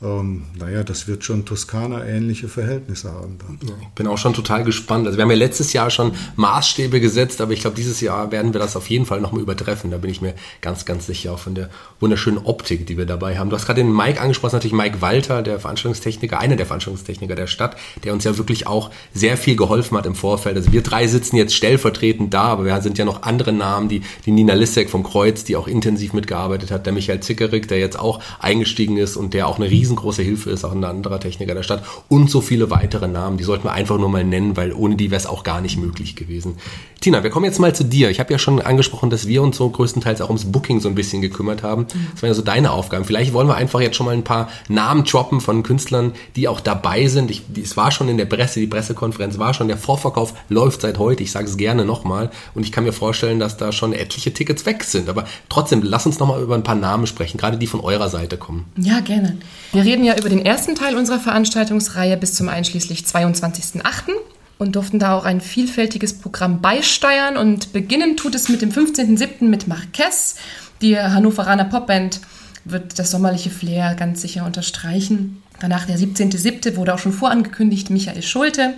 ähm, 0.00 0.44
naja, 0.56 0.84
das 0.84 1.08
wird 1.08 1.24
schon 1.24 1.44
Toskana-ähnliche 1.44 2.46
Verhältnisse 2.46 3.10
haben. 3.10 3.36
Dann. 3.38 3.58
Ja, 3.68 3.74
ich 3.82 3.88
bin 3.88 4.06
auch 4.06 4.16
schon 4.16 4.32
total 4.32 4.62
gespannt. 4.62 5.06
Also 5.06 5.18
wir 5.18 5.22
haben 5.24 5.30
ja 5.30 5.36
letztes 5.36 5.72
Jahr 5.72 5.90
schon 5.90 6.12
Maßstäbe 6.36 7.00
gesetzt, 7.00 7.40
aber 7.40 7.52
ich 7.52 7.60
glaube, 7.60 7.74
dieses 7.74 8.00
Jahr 8.00 8.30
werden 8.30 8.52
wir 8.52 8.60
das 8.60 8.76
auf 8.76 8.88
jeden 8.90 9.06
Fall 9.06 9.20
nochmal 9.20 9.42
übertreffen. 9.42 9.90
Da 9.90 9.98
bin 9.98 10.10
ich 10.10 10.20
mir 10.20 10.34
ganz, 10.60 10.84
ganz 10.84 11.06
sicher, 11.06 11.32
auch 11.32 11.40
von 11.40 11.56
der 11.56 11.68
wunderschönen 11.98 12.38
Optik, 12.38 12.86
die 12.86 12.96
wir 12.96 13.06
dabei 13.06 13.38
haben. 13.38 13.50
Du 13.50 13.56
hast 13.56 13.66
gerade 13.66 13.82
den 13.82 13.92
Mike 13.92 14.20
angesprochen, 14.20 14.54
natürlich 14.54 14.72
Mike 14.72 15.00
Walter, 15.00 15.42
der 15.42 15.58
Veranstaltungstechniker, 15.58 16.38
einer 16.38 16.54
der 16.54 16.66
Veranstaltungstechniker 16.66 17.34
der 17.34 17.48
Stadt, 17.48 17.76
der 18.04 18.12
uns 18.12 18.22
ja 18.22 18.38
wirklich 18.38 18.68
auch 18.68 18.90
sehr 19.12 19.36
viel 19.36 19.56
geholfen 19.56 19.98
hat 19.98 20.06
im 20.06 20.14
Vorfeld. 20.14 20.56
Also 20.56 20.70
wir 20.70 20.82
drei 20.82 21.08
sitzen 21.08 21.34
jetzt 21.34 21.54
stellvertretend 21.54 22.32
da, 22.32 22.42
aber 22.42 22.64
wir 22.64 22.80
sind 22.82 22.98
ja 22.98 23.04
noch 23.04 23.22
andere 23.22 23.52
Namen, 23.52 23.88
die, 23.88 24.02
die 24.26 24.30
Nina 24.30 24.54
Lissek 24.54 24.90
vom 24.90 25.02
Kreuz, 25.02 25.42
die 25.42 25.56
auch 25.56 25.66
intensiv 25.66 26.12
mitgearbeitet 26.12 26.70
hat, 26.70 26.86
der 26.86 26.92
Michael 26.92 27.18
Zickerig, 27.18 27.66
der 27.66 27.80
jetzt 27.80 27.98
auch 27.98 28.20
eingestiegen 28.38 28.96
ist 28.96 29.16
und 29.16 29.34
der 29.34 29.48
auch 29.48 29.56
eine 29.56 29.68
riesen 29.68 29.87
riesengroße 29.88 30.22
Hilfe 30.22 30.50
ist, 30.50 30.64
auch 30.64 30.72
ein 30.72 30.84
anderer 30.84 31.18
Techniker 31.18 31.54
der 31.54 31.62
Stadt 31.62 31.82
und 32.08 32.30
so 32.30 32.40
viele 32.40 32.70
weitere 32.70 33.08
Namen. 33.08 33.38
Die 33.38 33.44
sollten 33.44 33.64
wir 33.64 33.72
einfach 33.72 33.98
nur 33.98 34.08
mal 34.08 34.24
nennen, 34.24 34.56
weil 34.56 34.72
ohne 34.72 34.96
die 34.96 35.10
wäre 35.10 35.20
es 35.20 35.26
auch 35.26 35.42
gar 35.42 35.60
nicht 35.60 35.78
möglich 35.78 36.14
gewesen. 36.14 36.56
Tina, 37.00 37.22
wir 37.22 37.30
kommen 37.30 37.44
jetzt 37.44 37.60
mal 37.60 37.74
zu 37.74 37.84
dir. 37.84 38.10
Ich 38.10 38.20
habe 38.20 38.32
ja 38.32 38.38
schon 38.38 38.60
angesprochen, 38.60 39.08
dass 39.08 39.26
wir 39.26 39.42
uns 39.42 39.56
so 39.56 39.68
größtenteils 39.68 40.20
auch 40.20 40.28
ums 40.28 40.46
Booking 40.46 40.80
so 40.80 40.88
ein 40.88 40.94
bisschen 40.94 41.22
gekümmert 41.22 41.62
haben. 41.62 41.86
Das 42.12 42.22
waren 42.22 42.30
ja 42.30 42.34
so 42.34 42.42
deine 42.42 42.72
Aufgaben. 42.72 43.04
Vielleicht 43.04 43.32
wollen 43.32 43.48
wir 43.48 43.54
einfach 43.54 43.80
jetzt 43.80 43.96
schon 43.96 44.06
mal 44.06 44.12
ein 44.12 44.24
paar 44.24 44.48
Namen 44.68 45.04
droppen 45.04 45.40
von 45.40 45.62
Künstlern, 45.62 46.12
die 46.36 46.48
auch 46.48 46.60
dabei 46.60 47.06
sind. 47.06 47.30
Ich, 47.30 47.42
es 47.60 47.76
war 47.76 47.92
schon 47.92 48.08
in 48.08 48.18
der 48.18 48.24
Presse, 48.24 48.60
die 48.60 48.66
Pressekonferenz 48.66 49.38
war 49.38 49.54
schon, 49.54 49.68
der 49.68 49.76
Vorverkauf 49.76 50.34
läuft 50.48 50.82
seit 50.82 50.98
heute. 50.98 51.22
Ich 51.22 51.30
sage 51.30 51.46
es 51.46 51.56
gerne 51.56 51.84
nochmal. 51.84 52.30
Und 52.54 52.64
ich 52.64 52.72
kann 52.72 52.84
mir 52.84 52.92
vorstellen, 52.92 53.38
dass 53.38 53.56
da 53.56 53.70
schon 53.72 53.92
etliche 53.92 54.34
Tickets 54.34 54.66
weg 54.66 54.82
sind. 54.82 55.08
Aber 55.08 55.24
trotzdem, 55.48 55.82
lass 55.84 56.04
uns 56.04 56.18
nochmal 56.18 56.42
über 56.42 56.56
ein 56.56 56.64
paar 56.64 56.74
Namen 56.74 57.06
sprechen, 57.06 57.38
gerade 57.38 57.58
die 57.58 57.66
von 57.68 57.80
eurer 57.80 58.08
Seite 58.08 58.36
kommen. 58.36 58.64
Ja, 58.76 59.00
gerne. 59.00 59.38
Wir 59.78 59.84
reden 59.84 60.02
ja 60.02 60.18
über 60.18 60.28
den 60.28 60.44
ersten 60.44 60.74
Teil 60.74 60.96
unserer 60.96 61.20
Veranstaltungsreihe 61.20 62.16
bis 62.16 62.34
zum 62.34 62.48
einschließlich 62.48 63.02
22.08. 63.02 64.10
und 64.58 64.74
durften 64.74 64.98
da 64.98 65.16
auch 65.16 65.24
ein 65.24 65.40
vielfältiges 65.40 66.18
Programm 66.18 66.60
beisteuern. 66.60 67.36
Und 67.36 67.72
beginnen 67.72 68.16
tut 68.16 68.34
es 68.34 68.48
mit 68.48 68.60
dem 68.60 68.72
15.07. 68.72 69.44
mit 69.44 69.68
Marquez. 69.68 70.34
Die 70.82 70.98
Hannoveraner 70.98 71.64
Popband 71.64 72.20
wird 72.64 72.98
das 72.98 73.12
sommerliche 73.12 73.50
Flair 73.50 73.94
ganz 73.94 74.20
sicher 74.20 74.44
unterstreichen. 74.44 75.44
Danach 75.60 75.86
der 75.86 75.96
17.07. 75.96 76.74
wurde 76.74 76.92
auch 76.92 76.98
schon 76.98 77.12
vorangekündigt 77.12 77.88
Michael 77.90 78.22
Schulte 78.22 78.74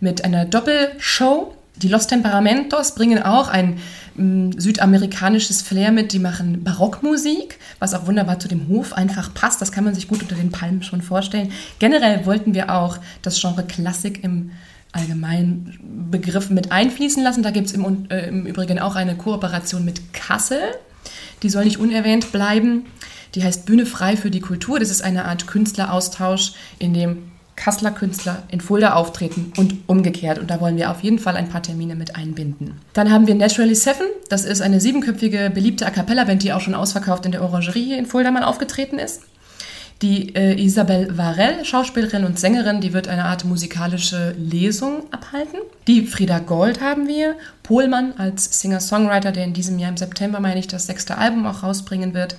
mit 0.00 0.24
einer 0.24 0.44
Doppelshow. 0.44 1.54
Die 1.82 1.88
Los 1.88 2.06
Temperamentos 2.06 2.94
bringen 2.94 3.22
auch 3.22 3.48
ein 3.48 3.78
ähm, 4.16 4.52
südamerikanisches 4.58 5.62
Flair 5.62 5.90
mit. 5.90 6.12
Die 6.12 6.20
machen 6.20 6.62
Barockmusik, 6.62 7.58
was 7.80 7.92
auch 7.94 8.06
wunderbar 8.06 8.38
zu 8.38 8.48
dem 8.48 8.68
Hof 8.68 8.92
einfach 8.92 9.34
passt. 9.34 9.60
Das 9.60 9.72
kann 9.72 9.84
man 9.84 9.94
sich 9.94 10.06
gut 10.06 10.22
unter 10.22 10.36
den 10.36 10.52
Palmen 10.52 10.82
schon 10.82 11.02
vorstellen. 11.02 11.50
Generell 11.80 12.24
wollten 12.24 12.54
wir 12.54 12.72
auch 12.72 12.98
das 13.22 13.40
Genre 13.40 13.64
Klassik 13.64 14.22
im 14.22 14.52
allgemeinen 14.92 16.08
Begriff 16.10 16.50
mit 16.50 16.70
einfließen 16.70 17.22
lassen. 17.22 17.42
Da 17.42 17.50
gibt 17.50 17.66
es 17.66 17.72
im, 17.72 18.06
äh, 18.10 18.28
im 18.28 18.46
Übrigen 18.46 18.78
auch 18.78 18.94
eine 18.94 19.16
Kooperation 19.16 19.84
mit 19.84 20.12
Kassel. 20.12 20.60
Die 21.42 21.50
soll 21.50 21.64
nicht 21.64 21.78
unerwähnt 21.78 22.30
bleiben. 22.30 22.86
Die 23.34 23.42
heißt 23.42 23.66
Bühne 23.66 23.86
frei 23.86 24.16
für 24.16 24.30
die 24.30 24.40
Kultur. 24.40 24.78
Das 24.78 24.90
ist 24.90 25.02
eine 25.02 25.24
Art 25.24 25.46
Künstleraustausch, 25.46 26.52
in 26.78 26.94
dem 26.94 27.31
Kasseler 27.56 27.90
Künstler 27.90 28.42
in 28.48 28.60
Fulda 28.60 28.94
auftreten 28.94 29.52
und 29.56 29.74
umgekehrt. 29.86 30.38
Und 30.38 30.50
da 30.50 30.60
wollen 30.60 30.76
wir 30.76 30.90
auf 30.90 31.02
jeden 31.02 31.18
Fall 31.18 31.36
ein 31.36 31.48
paar 31.48 31.62
Termine 31.62 31.94
mit 31.94 32.16
einbinden. 32.16 32.80
Dann 32.92 33.10
haben 33.10 33.26
wir 33.26 33.34
Naturally 33.34 33.74
Seven. 33.74 34.06
Das 34.28 34.44
ist 34.44 34.62
eine 34.62 34.80
siebenköpfige, 34.80 35.50
beliebte 35.52 35.86
A 35.86 35.90
Cappella-Band, 35.90 36.42
die 36.42 36.52
auch 36.52 36.60
schon 36.60 36.74
ausverkauft 36.74 37.26
in 37.26 37.32
der 37.32 37.42
Orangerie 37.42 37.84
hier 37.84 37.98
in 37.98 38.06
Fulda 38.06 38.30
mal 38.30 38.44
aufgetreten 38.44 38.98
ist. 38.98 39.22
Die 40.02 40.34
äh, 40.34 40.60
Isabel 40.60 41.16
Varell, 41.16 41.64
Schauspielerin 41.64 42.24
und 42.24 42.36
Sängerin, 42.36 42.80
die 42.80 42.92
wird 42.92 43.06
eine 43.06 43.26
Art 43.26 43.44
musikalische 43.44 44.34
Lesung 44.36 45.04
abhalten. 45.12 45.60
Die 45.86 46.06
Frieda 46.06 46.40
Gold 46.40 46.80
haben 46.80 47.06
wir, 47.06 47.36
Pohlmann 47.62 48.14
als 48.18 48.60
Singer-Songwriter, 48.60 49.30
der 49.30 49.44
in 49.44 49.52
diesem 49.52 49.78
Jahr 49.78 49.90
im 49.90 49.96
September, 49.96 50.40
meine 50.40 50.58
ich, 50.58 50.66
das 50.66 50.86
sechste 50.86 51.18
Album 51.18 51.46
auch 51.46 51.62
rausbringen 51.62 52.14
wird. 52.14 52.34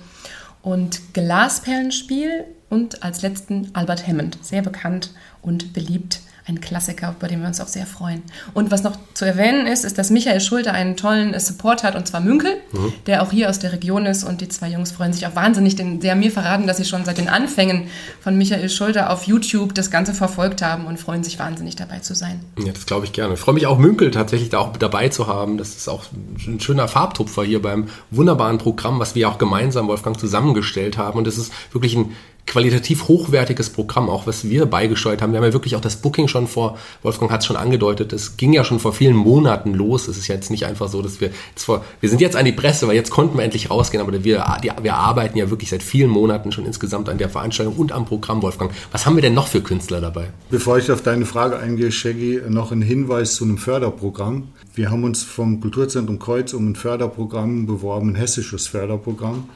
Und 0.60 1.14
Glasperlenspiel 1.14 2.44
und 2.74 3.04
als 3.04 3.22
letzten 3.22 3.70
Albert 3.72 4.04
Hammond, 4.08 4.36
sehr 4.42 4.60
bekannt 4.60 5.12
und 5.42 5.72
beliebt 5.72 6.20
ein 6.46 6.60
Klassiker, 6.60 7.16
bei 7.18 7.26
dem 7.26 7.40
wir 7.40 7.48
uns 7.48 7.58
auch 7.60 7.68
sehr 7.68 7.86
freuen. 7.86 8.22
Und 8.52 8.70
was 8.70 8.82
noch 8.82 8.98
zu 9.14 9.24
erwähnen 9.24 9.66
ist, 9.66 9.84
ist, 9.84 9.96
dass 9.96 10.10
Michael 10.10 10.42
Schulte 10.42 10.72
einen 10.72 10.94
tollen 10.94 11.38
Support 11.38 11.82
hat, 11.82 11.96
und 11.96 12.06
zwar 12.06 12.20
Münkel, 12.20 12.56
mhm. 12.72 12.92
der 13.06 13.22
auch 13.22 13.30
hier 13.30 13.48
aus 13.48 13.60
der 13.60 13.72
Region 13.72 14.04
ist. 14.04 14.24
Und 14.24 14.42
die 14.42 14.48
zwei 14.48 14.68
Jungs 14.68 14.92
freuen 14.92 15.14
sich 15.14 15.26
auch 15.26 15.34
wahnsinnig, 15.34 15.74
denn 15.76 16.02
sie 16.02 16.10
haben 16.10 16.20
mir 16.20 16.30
verraten, 16.30 16.66
dass 16.66 16.76
sie 16.76 16.84
schon 16.84 17.06
seit 17.06 17.16
den 17.16 17.30
Anfängen 17.30 17.84
von 18.20 18.36
Michael 18.36 18.68
Schulte 18.68 19.08
auf 19.08 19.24
YouTube 19.24 19.74
das 19.74 19.90
Ganze 19.90 20.12
verfolgt 20.12 20.60
haben 20.60 20.84
und 20.84 21.00
freuen 21.00 21.24
sich 21.24 21.38
wahnsinnig 21.38 21.76
dabei 21.76 22.00
zu 22.00 22.14
sein. 22.14 22.40
Ja, 22.58 22.72
das 22.72 22.84
glaube 22.84 23.06
ich 23.06 23.12
gerne. 23.14 23.34
Ich 23.34 23.40
freue 23.40 23.54
mich 23.54 23.66
auch, 23.66 23.78
Münkel 23.78 24.10
tatsächlich 24.10 24.50
da 24.50 24.58
auch 24.58 24.76
dabei 24.76 25.08
zu 25.08 25.26
haben. 25.26 25.56
Das 25.56 25.74
ist 25.74 25.88
auch 25.88 26.04
ein 26.46 26.60
schöner 26.60 26.88
Farbtupfer 26.88 27.42
hier 27.44 27.62
beim 27.62 27.88
wunderbaren 28.10 28.58
Programm, 28.58 28.98
was 28.98 29.14
wir 29.14 29.30
auch 29.30 29.38
gemeinsam, 29.38 29.88
Wolfgang, 29.88 30.20
zusammengestellt 30.20 30.98
haben. 30.98 31.18
Und 31.18 31.26
es 31.26 31.38
ist 31.38 31.54
wirklich 31.72 31.96
ein 31.96 32.14
qualitativ 32.46 33.08
hochwertiges 33.08 33.70
Programm, 33.70 34.08
auch 34.08 34.26
was 34.26 34.48
wir 34.48 34.66
beigesteuert 34.66 35.22
haben. 35.22 35.32
Wir 35.32 35.38
haben 35.38 35.46
ja 35.46 35.52
wirklich 35.52 35.76
auch 35.76 35.80
das 35.80 35.96
Booking 35.96 36.28
schon 36.28 36.46
vor, 36.46 36.78
Wolfgang 37.02 37.30
hat 37.30 37.40
es 37.40 37.46
schon 37.46 37.56
angedeutet, 37.56 38.12
es 38.12 38.36
ging 38.36 38.52
ja 38.52 38.64
schon 38.64 38.78
vor 38.78 38.92
vielen 38.92 39.16
Monaten 39.16 39.74
los. 39.74 40.08
Es 40.08 40.18
ist 40.18 40.28
jetzt 40.28 40.50
nicht 40.50 40.66
einfach 40.66 40.88
so, 40.88 41.02
dass 41.02 41.20
wir 41.20 41.30
jetzt 41.50 41.64
vor, 41.64 41.84
wir 42.00 42.08
sind 42.08 42.20
jetzt 42.20 42.36
an 42.36 42.44
die 42.44 42.52
Presse, 42.52 42.86
weil 42.86 42.94
jetzt 42.94 43.10
konnten 43.10 43.38
wir 43.38 43.44
endlich 43.44 43.70
rausgehen, 43.70 44.02
aber 44.02 44.12
wir, 44.24 44.44
die, 44.62 44.70
wir 44.82 44.94
arbeiten 44.94 45.38
ja 45.38 45.50
wirklich 45.50 45.70
seit 45.70 45.82
vielen 45.82 46.10
Monaten 46.10 46.52
schon 46.52 46.66
insgesamt 46.66 47.08
an 47.08 47.18
der 47.18 47.28
Veranstaltung 47.28 47.74
und 47.76 47.92
am 47.92 48.04
Programm, 48.04 48.42
Wolfgang. 48.42 48.70
Was 48.92 49.06
haben 49.06 49.16
wir 49.16 49.22
denn 49.22 49.34
noch 49.34 49.48
für 49.48 49.60
Künstler 49.60 50.00
dabei? 50.00 50.28
Bevor 50.50 50.78
ich 50.78 50.90
auf 50.90 51.02
deine 51.02 51.26
Frage 51.26 51.58
eingehe, 51.58 51.90
Shaggy, 51.90 52.40
noch 52.48 52.72
ein 52.72 52.82
Hinweis 52.82 53.34
zu 53.34 53.44
einem 53.44 53.58
Förderprogramm. 53.58 54.48
Wir 54.74 54.90
haben 54.90 55.04
uns 55.04 55.22
vom 55.22 55.60
Kulturzentrum 55.60 56.18
Kreuz 56.18 56.52
um 56.52 56.70
ein 56.70 56.76
Förderprogramm 56.76 57.66
beworben, 57.66 58.10
ein 58.10 58.14
hessisches 58.16 58.66
Förderprogramm 58.66 59.48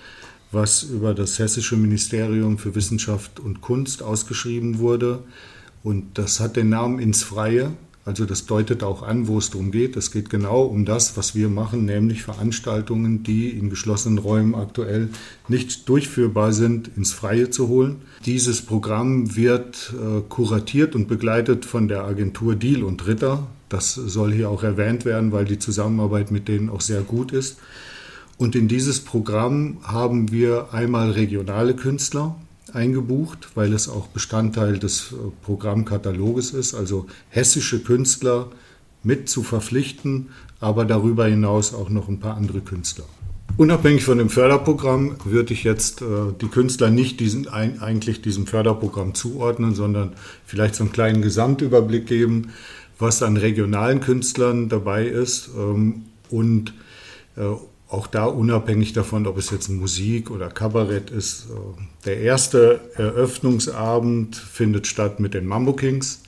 was 0.50 0.82
über 0.82 1.14
das 1.14 1.38
Hessische 1.38 1.76
Ministerium 1.76 2.58
für 2.58 2.74
Wissenschaft 2.74 3.40
und 3.40 3.60
Kunst 3.60 4.02
ausgeschrieben 4.02 4.78
wurde. 4.78 5.20
Und 5.82 6.18
das 6.18 6.40
hat 6.40 6.56
den 6.56 6.70
Namen 6.70 6.98
ins 6.98 7.22
Freie. 7.22 7.72
Also 8.04 8.24
das 8.24 8.46
deutet 8.46 8.82
auch 8.82 9.02
an, 9.02 9.28
wo 9.28 9.36
es 9.36 9.50
darum 9.50 9.70
geht. 9.70 9.94
Es 9.94 10.10
geht 10.10 10.30
genau 10.30 10.62
um 10.62 10.86
das, 10.86 11.18
was 11.18 11.34
wir 11.34 11.50
machen, 11.50 11.84
nämlich 11.84 12.22
Veranstaltungen, 12.22 13.22
die 13.22 13.50
in 13.50 13.68
geschlossenen 13.68 14.16
Räumen 14.16 14.54
aktuell 14.54 15.10
nicht 15.46 15.86
durchführbar 15.90 16.54
sind, 16.54 16.90
ins 16.96 17.12
Freie 17.12 17.50
zu 17.50 17.68
holen. 17.68 17.96
Dieses 18.24 18.62
Programm 18.62 19.36
wird 19.36 19.92
äh, 19.92 20.22
kuratiert 20.26 20.94
und 20.94 21.06
begleitet 21.06 21.66
von 21.66 21.86
der 21.86 22.04
Agentur 22.04 22.54
Deal 22.54 22.82
und 22.82 23.06
Ritter. 23.06 23.46
Das 23.68 23.92
soll 23.92 24.32
hier 24.32 24.48
auch 24.48 24.62
erwähnt 24.62 25.04
werden, 25.04 25.30
weil 25.30 25.44
die 25.44 25.58
Zusammenarbeit 25.58 26.30
mit 26.30 26.48
denen 26.48 26.70
auch 26.70 26.80
sehr 26.80 27.02
gut 27.02 27.32
ist. 27.32 27.58
Und 28.38 28.54
in 28.54 28.68
dieses 28.68 29.00
Programm 29.00 29.78
haben 29.82 30.30
wir 30.30 30.68
einmal 30.72 31.10
regionale 31.10 31.74
Künstler 31.74 32.36
eingebucht, 32.72 33.48
weil 33.56 33.72
es 33.72 33.88
auch 33.88 34.06
Bestandteil 34.06 34.78
des 34.78 35.12
äh, 35.12 35.16
Programmkataloges 35.42 36.52
ist, 36.52 36.74
also 36.74 37.06
hessische 37.30 37.80
Künstler 37.80 38.48
mit 39.02 39.28
zu 39.28 39.42
verpflichten, 39.42 40.28
aber 40.60 40.84
darüber 40.84 41.26
hinaus 41.26 41.74
auch 41.74 41.88
noch 41.88 42.08
ein 42.08 42.20
paar 42.20 42.36
andere 42.36 42.60
Künstler. 42.60 43.04
Unabhängig 43.56 44.04
von 44.04 44.18
dem 44.18 44.28
Förderprogramm 44.28 45.16
würde 45.24 45.52
ich 45.52 45.64
jetzt 45.64 46.02
äh, 46.02 46.04
die 46.40 46.46
Künstler 46.46 46.90
nicht 46.90 47.18
diesen, 47.18 47.48
ein, 47.48 47.82
eigentlich 47.82 48.22
diesem 48.22 48.46
Förderprogramm 48.46 49.14
zuordnen, 49.14 49.74
sondern 49.74 50.12
vielleicht 50.46 50.76
so 50.76 50.84
einen 50.84 50.92
kleinen 50.92 51.22
Gesamtüberblick 51.22 52.06
geben, 52.06 52.50
was 53.00 53.22
an 53.22 53.36
regionalen 53.36 53.98
Künstlern 54.00 54.68
dabei 54.68 55.06
ist 55.06 55.50
ähm, 55.56 56.04
und 56.30 56.72
äh, 57.36 57.42
auch 57.88 58.06
da 58.06 58.26
unabhängig 58.26 58.92
davon, 58.92 59.26
ob 59.26 59.38
es 59.38 59.50
jetzt 59.50 59.68
Musik 59.68 60.30
oder 60.30 60.48
Kabarett 60.48 61.10
ist. 61.10 61.46
Äh, 61.46 61.80
der 62.04 62.20
erste 62.20 62.80
Eröffnungsabend 62.94 64.36
findet 64.36 64.86
statt 64.86 65.20
mit 65.20 65.34
den 65.34 65.46
Mambo 65.46 65.72
Kings, 65.72 66.22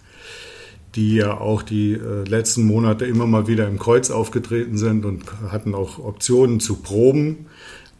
die 0.95 1.17
ja 1.17 1.39
auch 1.39 1.63
die 1.63 1.93
äh, 1.93 2.25
letzten 2.27 2.65
Monate 2.65 3.05
immer 3.05 3.27
mal 3.27 3.47
wieder 3.47 3.69
im 3.69 3.79
Kreuz 3.79 4.11
aufgetreten 4.11 4.79
sind 4.79 5.05
und 5.05 5.25
hatten 5.51 5.75
auch 5.75 5.99
Optionen 5.99 6.61
zu 6.61 6.77
proben 6.77 7.47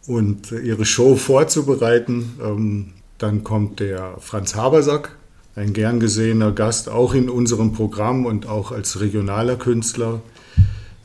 und 0.07 0.53
ihre 0.53 0.87
Show 0.87 1.17
vorzubereiten. 1.17 2.37
Ähm, 2.43 2.93
dann 3.19 3.45
kommt 3.45 3.81
der 3.81 4.17
Franz 4.21 4.55
Habersack, 4.55 5.17
ein 5.55 5.75
gern 5.75 6.01
gesehener 6.01 6.53
Gast, 6.53 6.89
auch 6.89 7.13
in 7.13 7.29
unserem 7.29 7.75
Programm 7.75 8.25
und 8.25 8.47
auch 8.47 8.73
als 8.73 9.01
regionaler 9.01 9.57
Künstler. 9.57 10.23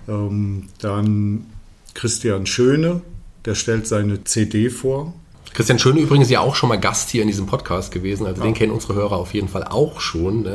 Ähm, 0.08 0.70
dann 0.80 1.48
Christian 1.96 2.46
Schöne, 2.46 3.02
der 3.46 3.56
stellt 3.56 3.88
seine 3.88 4.24
CD 4.24 4.70
vor. 4.70 5.14
Christian 5.54 5.80
Schöne 5.80 6.02
übrigens 6.02 6.30
ja 6.30 6.42
auch 6.42 6.54
schon 6.54 6.70
mal 6.70 6.76
Gast 6.76 7.10
hier 7.10 7.22
in 7.22 7.30
diesem 7.30 7.48
Podcast 7.48 7.92
gewesen, 7.92 8.28
also 8.28 8.42
ja. 8.42 8.46
den 8.46 8.54
kennen 8.54 8.74
unsere 8.74 8.94
Hörer 8.94 9.16
auf 9.16 9.34
jeden 9.34 9.48
Fall 9.48 9.64
auch 9.64 10.02
schon. 10.02 10.46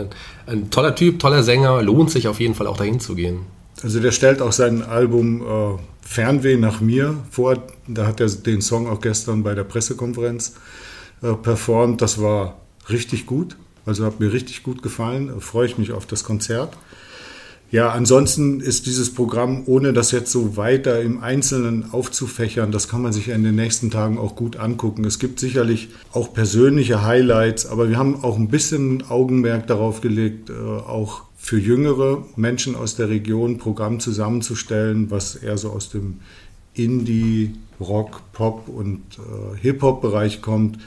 Ein 0.46 0.70
toller 0.70 0.94
Typ, 0.94 1.18
toller 1.18 1.42
Sänger, 1.42 1.82
lohnt 1.82 2.10
sich 2.10 2.28
auf 2.28 2.38
jeden 2.38 2.54
Fall 2.54 2.66
auch 2.66 2.76
dahin 2.76 3.00
zu 3.00 3.14
gehen. 3.14 3.40
Also 3.82 3.98
der 3.98 4.12
stellt 4.12 4.42
auch 4.42 4.52
sein 4.52 4.82
Album 4.82 5.42
äh, 5.42 5.78
Fernweh 6.02 6.56
nach 6.56 6.82
mir 6.82 7.16
vor. 7.30 7.56
Da 7.86 8.06
hat 8.06 8.20
er 8.20 8.28
den 8.28 8.60
Song 8.60 8.86
auch 8.86 9.00
gestern 9.00 9.42
bei 9.42 9.54
der 9.54 9.64
Pressekonferenz 9.64 10.56
äh, 11.22 11.32
performt. 11.32 12.02
Das 12.02 12.20
war 12.20 12.60
richtig 12.90 13.24
gut. 13.24 13.56
Also 13.86 14.04
hat 14.04 14.20
mir 14.20 14.32
richtig 14.32 14.62
gut 14.62 14.82
gefallen. 14.82 15.28
Da 15.28 15.40
freue 15.40 15.66
ich 15.66 15.78
mich 15.78 15.92
auf 15.92 16.04
das 16.04 16.24
Konzert. 16.24 16.76
Ja, 17.72 17.90
ansonsten 17.90 18.60
ist 18.60 18.86
dieses 18.86 19.14
Programm, 19.14 19.62
ohne 19.66 19.92
das 19.92 20.10
jetzt 20.10 20.32
so 20.32 20.56
weiter 20.56 21.00
im 21.02 21.22
Einzelnen 21.22 21.92
aufzufächern, 21.92 22.72
das 22.72 22.88
kann 22.88 23.00
man 23.00 23.12
sich 23.12 23.28
in 23.28 23.44
den 23.44 23.54
nächsten 23.54 23.92
Tagen 23.92 24.18
auch 24.18 24.34
gut 24.34 24.56
angucken. 24.56 25.04
Es 25.04 25.20
gibt 25.20 25.38
sicherlich 25.38 25.88
auch 26.12 26.32
persönliche 26.34 27.04
Highlights, 27.04 27.66
aber 27.66 27.88
wir 27.88 27.96
haben 27.96 28.24
auch 28.24 28.36
ein 28.36 28.48
bisschen 28.48 29.08
Augenmerk 29.08 29.68
darauf 29.68 30.00
gelegt, 30.00 30.50
äh, 30.50 30.54
auch 30.54 31.22
für 31.36 31.60
jüngere 31.60 32.24
Menschen 32.34 32.74
aus 32.74 32.96
der 32.96 33.08
Region 33.08 33.52
ein 33.52 33.58
Programm 33.58 34.00
zusammenzustellen, 34.00 35.12
was 35.12 35.36
eher 35.36 35.56
so 35.56 35.70
aus 35.70 35.90
dem 35.90 36.18
Indie, 36.74 37.54
Rock, 37.80 38.22
Pop 38.32 38.68
und 38.68 39.00
äh, 39.18 39.56
Hip-Hop-Bereich 39.60 40.42
kommt. 40.42 40.78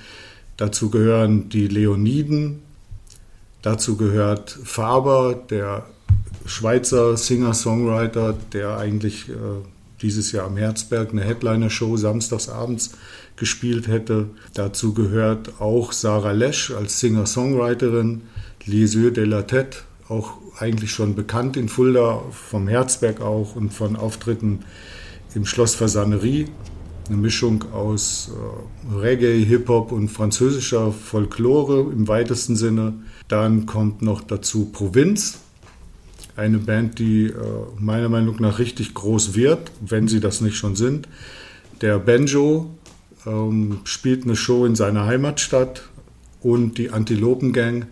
Dazu 0.58 0.90
gehören 0.90 1.48
die 1.48 1.70
Leoniden, 1.70 2.60
dazu 3.62 3.96
gehört 3.96 4.52
Faber, 4.64 5.34
der 5.50 5.86
Schweizer 6.46 7.18
Singer-Songwriter, 7.18 8.36
der 8.52 8.78
eigentlich 8.78 9.30
äh, 9.30 9.34
dieses 10.02 10.32
Jahr 10.32 10.46
am 10.46 10.58
Herzberg 10.58 11.12
eine 11.12 11.24
Headliner-Show 11.24 11.98
samstagsabends 11.98 12.92
gespielt 13.36 13.88
hätte. 13.88 14.28
Dazu 14.54 14.94
gehört 14.94 15.62
auch 15.62 15.92
Sarah 15.92 16.34
Lesch 16.34 16.72
als 16.72 17.00
Singer-Songwriterin, 17.00 18.22
Les 18.66 18.94
Yeux 18.94 19.12
de 19.12 19.26
la 19.26 19.42
Tête, 19.42 19.84
auch 20.10 20.34
eigentlich 20.60 20.92
schon 20.92 21.16
bekannt 21.16 21.58
in 21.58 21.70
Fulda, 21.70 22.22
vom 22.32 22.68
Herzberg 22.68 23.22
auch 23.22 23.56
und 23.56 23.74
von 23.74 23.96
Auftritten 23.96 24.60
im 25.34 25.46
Schloss 25.46 25.76
Fasanerie. 25.76 26.48
Eine 27.08 27.18
Mischung 27.18 27.66
aus 27.74 28.32
äh, 28.32 28.96
Reggae, 28.96 29.44
Hip-Hop 29.44 29.92
und 29.92 30.10
französischer 30.10 30.92
Folklore 30.92 31.92
im 31.92 32.08
weitesten 32.08 32.56
Sinne. 32.56 32.94
Dann 33.28 33.66
kommt 33.66 34.02
noch 34.02 34.22
dazu 34.22 34.66
Provinz, 34.72 35.40
eine 36.36 36.58
Band, 36.60 37.00
die 37.00 37.26
äh, 37.26 37.34
meiner 37.80 38.10
Meinung 38.10 38.38
nach 38.40 38.60
richtig 38.60 38.94
groß 38.94 39.36
wird, 39.36 39.72
wenn 39.82 40.08
sie 40.08 40.20
das 40.20 40.42
nicht 40.42 40.56
schon 40.56 40.76
sind. 40.76 41.08
Der 41.82 42.00
Banjo 42.00 42.70
ähm, 43.26 43.80
spielt 43.84 44.24
eine 44.24 44.36
Show 44.36 44.66
in 44.66 44.76
seiner 44.76 45.06
Heimatstadt 45.06 45.84
und 46.42 46.78
die 46.78 46.92
Antilopen 46.92 47.54
Gang, 47.54 47.88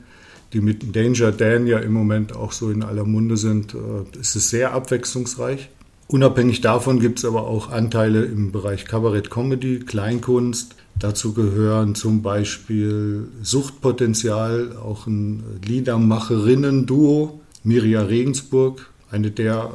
die 0.54 0.62
mit 0.62 0.96
Danger 0.96 1.32
Dan 1.32 1.68
ja 1.68 1.80
im 1.80 1.94
Moment 1.94 2.36
auch 2.36 2.52
so 2.52 2.70
in 2.72 2.84
aller 2.84 3.06
Munde 3.06 3.38
sind, 3.38 3.74
äh, 3.74 4.20
ist 4.20 4.36
es 4.36 4.50
sehr 4.50 4.74
abwechslungsreich. 4.74 5.70
Unabhängig 6.08 6.60
davon 6.60 7.00
gibt 7.00 7.20
es 7.20 7.26
aber 7.26 7.48
auch 7.48 7.72
Anteile 7.72 8.26
im 8.26 8.52
Bereich 8.52 8.86
Kabarett 8.86 9.30
Comedy, 9.30 9.80
Kleinkunst. 9.80 10.76
Dazu 11.00 11.34
gehören 11.34 11.96
zum 11.96 12.22
Beispiel 12.22 13.30
Suchtpotenzial, 13.42 14.76
auch 14.76 15.08
ein 15.08 15.42
Liedermacherinnen-Duo, 15.66 17.41
Miria 17.64 18.02
Regensburg, 18.02 18.90
eine 19.10 19.32
der 19.32 19.72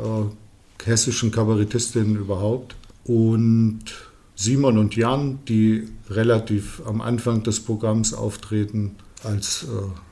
äh, 0.83 0.85
hessischen 0.85 1.31
Kabarettistinnen 1.31 2.17
überhaupt. 2.17 2.77
Und 3.05 3.85
Simon 4.35 4.79
und 4.79 4.97
Jan, 4.97 5.39
die 5.49 5.89
relativ 6.11 6.83
am 6.85 7.01
Anfang 7.01 7.43
des 7.43 7.61
Programms 7.61 8.13
auftreten 8.13 8.97
als 9.23 9.65
äh, 9.65 9.67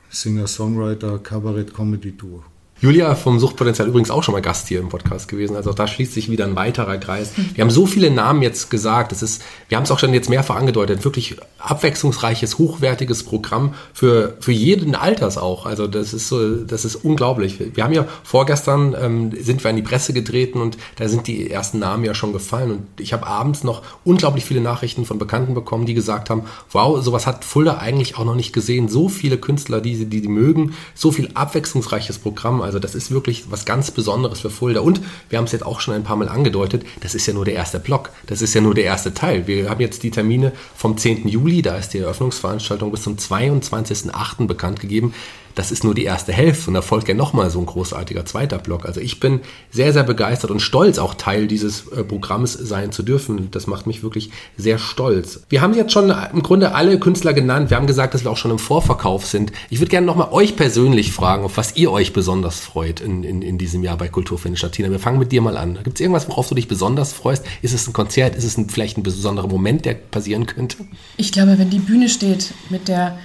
Singer-Songwriter 0.09 1.19
Kabarett-Comedy-Tour. 1.19 2.43
Julia 2.81 3.15
vom 3.15 3.39
Suchtpotenzial 3.39 3.87
übrigens 3.87 4.11
auch 4.11 4.21
schon 4.21 4.33
mal 4.33 4.41
Gast 4.41 4.67
hier 4.67 4.81
im 4.81 4.89
Podcast 4.89 5.29
gewesen. 5.29 5.55
Also 5.55 5.69
auch 5.69 5.75
da 5.75 5.87
schließt 5.87 6.13
sich 6.13 6.29
wieder 6.29 6.43
ein 6.43 6.57
weiterer 6.57 6.97
Kreis. 6.97 7.31
Wir 7.53 7.63
haben 7.63 7.71
so 7.71 7.85
viele 7.85 8.11
Namen 8.11 8.41
jetzt 8.41 8.69
gesagt. 8.69 9.13
Das 9.13 9.23
ist, 9.23 9.41
wir 9.69 9.77
haben 9.77 9.85
es 9.85 9.91
auch 9.91 9.99
schon 9.99 10.13
jetzt 10.13 10.29
mehrfach 10.29 10.57
angedeutet. 10.57 11.05
Wirklich 11.05 11.37
abwechslungsreiches, 11.57 12.57
hochwertiges 12.57 13.23
Programm 13.23 13.75
für, 13.93 14.35
für 14.41 14.51
jeden 14.51 14.93
Alters 14.93 15.37
auch. 15.37 15.65
Also 15.65 15.87
das 15.87 16.13
ist 16.13 16.27
so, 16.27 16.57
das 16.57 16.83
ist 16.83 16.97
unglaublich. 16.97 17.59
Wir 17.73 17.83
haben 17.85 17.93
ja 17.93 18.05
vorgestern 18.23 18.93
ähm, 19.01 19.31
sind 19.39 19.63
wir 19.63 19.69
in 19.69 19.77
die 19.77 19.81
Presse 19.81 20.11
getreten 20.11 20.59
und 20.59 20.77
da 20.97 21.07
sind 21.07 21.27
die 21.27 21.49
ersten 21.49 21.79
Namen 21.79 22.03
ja 22.03 22.13
schon 22.13 22.33
gefallen. 22.33 22.71
Und 22.71 22.87
ich 22.99 23.13
habe 23.13 23.25
abends 23.25 23.63
noch 23.63 23.83
unglaublich 24.03 24.43
viele 24.43 24.59
Nachrichten 24.59 25.05
von 25.05 25.17
Bekannten 25.17 25.53
bekommen, 25.53 25.85
die 25.85 25.93
gesagt 25.93 26.29
haben, 26.29 26.43
wow, 26.73 27.01
sowas 27.01 27.25
hat 27.25 27.45
Fulda 27.45 27.77
eigentlich 27.77 28.17
auch 28.17 28.25
noch 28.25 28.35
nicht 28.35 28.51
gesehen. 28.51 28.89
So 28.89 29.07
viele 29.07 29.37
Künstler, 29.37 29.79
die 29.79 30.05
die, 30.05 30.21
die 30.21 30.27
mögen, 30.27 30.73
so 30.93 31.13
viel 31.13 31.29
abwechslungsreiches 31.35 32.19
Programm. 32.19 32.64
Also 32.65 32.79
das 32.79 32.95
ist 32.95 33.11
wirklich 33.11 33.45
was 33.49 33.65
ganz 33.65 33.91
Besonderes 33.91 34.39
für 34.39 34.49
Fulda. 34.49 34.81
Und 34.81 35.01
wir 35.29 35.37
haben 35.37 35.45
es 35.45 35.51
jetzt 35.51 35.65
auch 35.65 35.79
schon 35.79 35.93
ein 35.93 36.03
paar 36.03 36.15
Mal 36.15 36.29
angedeutet, 36.29 36.85
das 37.01 37.15
ist 37.15 37.25
ja 37.27 37.33
nur 37.33 37.45
der 37.45 37.53
erste 37.53 37.79
Block. 37.79 38.09
Das 38.27 38.41
ist 38.41 38.53
ja 38.53 38.61
nur 38.61 38.73
der 38.73 38.85
erste 38.85 39.13
Teil. 39.13 39.47
Wir 39.47 39.69
haben 39.69 39.81
jetzt 39.81 40.03
die 40.03 40.11
Termine 40.11 40.51
vom 40.75 40.97
10. 40.97 41.27
Juli, 41.27 41.61
da 41.61 41.77
ist 41.77 41.93
die 41.93 41.99
Eröffnungsveranstaltung 41.99 42.91
bis 42.91 43.03
zum 43.03 43.15
22.08. 43.15 44.47
bekannt 44.47 44.79
gegeben 44.79 45.13
das 45.55 45.71
ist 45.71 45.83
nur 45.83 45.95
die 45.95 46.03
erste 46.03 46.33
Hälfte 46.33 46.69
und 46.69 46.73
da 46.73 46.81
folgt 46.81 47.07
ja 47.07 47.13
nochmal 47.13 47.49
so 47.49 47.59
ein 47.59 47.65
großartiger 47.65 48.25
zweiter 48.25 48.57
Block. 48.57 48.85
Also 48.85 48.99
ich 48.99 49.19
bin 49.19 49.39
sehr, 49.71 49.93
sehr 49.93 50.03
begeistert 50.03 50.51
und 50.51 50.59
stolz, 50.59 50.99
auch 50.99 51.15
Teil 51.15 51.47
dieses 51.47 51.87
äh, 51.87 52.03
Programmes 52.03 52.53
sein 52.53 52.91
zu 52.91 53.03
dürfen. 53.03 53.49
Das 53.51 53.65
macht 53.65 53.87
mich 53.87 54.03
wirklich 54.03 54.31
sehr 54.57 54.77
stolz. 54.77 55.41
Wir 55.49 55.61
haben 55.61 55.73
jetzt 55.73 55.93
schon 55.93 56.13
im 56.33 56.43
Grunde 56.43 56.75
alle 56.75 56.99
Künstler 56.99 57.33
genannt. 57.33 57.69
Wir 57.69 57.77
haben 57.77 57.87
gesagt, 57.87 58.13
dass 58.13 58.23
wir 58.23 58.31
auch 58.31 58.37
schon 58.37 58.51
im 58.51 58.59
Vorverkauf 58.59 59.25
sind. 59.25 59.51
Ich 59.69 59.79
würde 59.79 59.89
gerne 59.89 60.05
nochmal 60.05 60.29
euch 60.31 60.55
persönlich 60.55 61.11
fragen, 61.11 61.45
auf 61.45 61.57
was 61.57 61.75
ihr 61.75 61.91
euch 61.91 62.13
besonders 62.13 62.59
freut 62.59 62.99
in, 62.99 63.23
in, 63.23 63.41
in 63.41 63.57
diesem 63.57 63.83
Jahr 63.83 63.97
bei 63.97 64.09
Kulturfinish 64.09 64.65
Tina. 64.71 64.91
Wir 64.91 64.99
fangen 64.99 65.19
mit 65.19 65.31
dir 65.31 65.41
mal 65.41 65.57
an. 65.57 65.79
Gibt 65.83 65.97
es 65.97 66.01
irgendwas, 66.01 66.27
worauf 66.27 66.49
du 66.49 66.55
dich 66.55 66.67
besonders 66.67 67.13
freust? 67.13 67.45
Ist 67.61 67.73
es 67.73 67.87
ein 67.87 67.93
Konzert? 67.93 68.35
Ist 68.35 68.43
es 68.43 68.57
ein, 68.57 68.69
vielleicht 68.69 68.97
ein 68.97 69.03
besonderer 69.03 69.47
Moment, 69.47 69.85
der 69.85 69.93
passieren 69.93 70.45
könnte? 70.45 70.77
Ich 71.17 71.31
glaube, 71.31 71.57
wenn 71.57 71.69
die 71.69 71.79
Bühne 71.79 72.09
steht 72.09 72.53
mit 72.69 72.87
der 72.87 73.17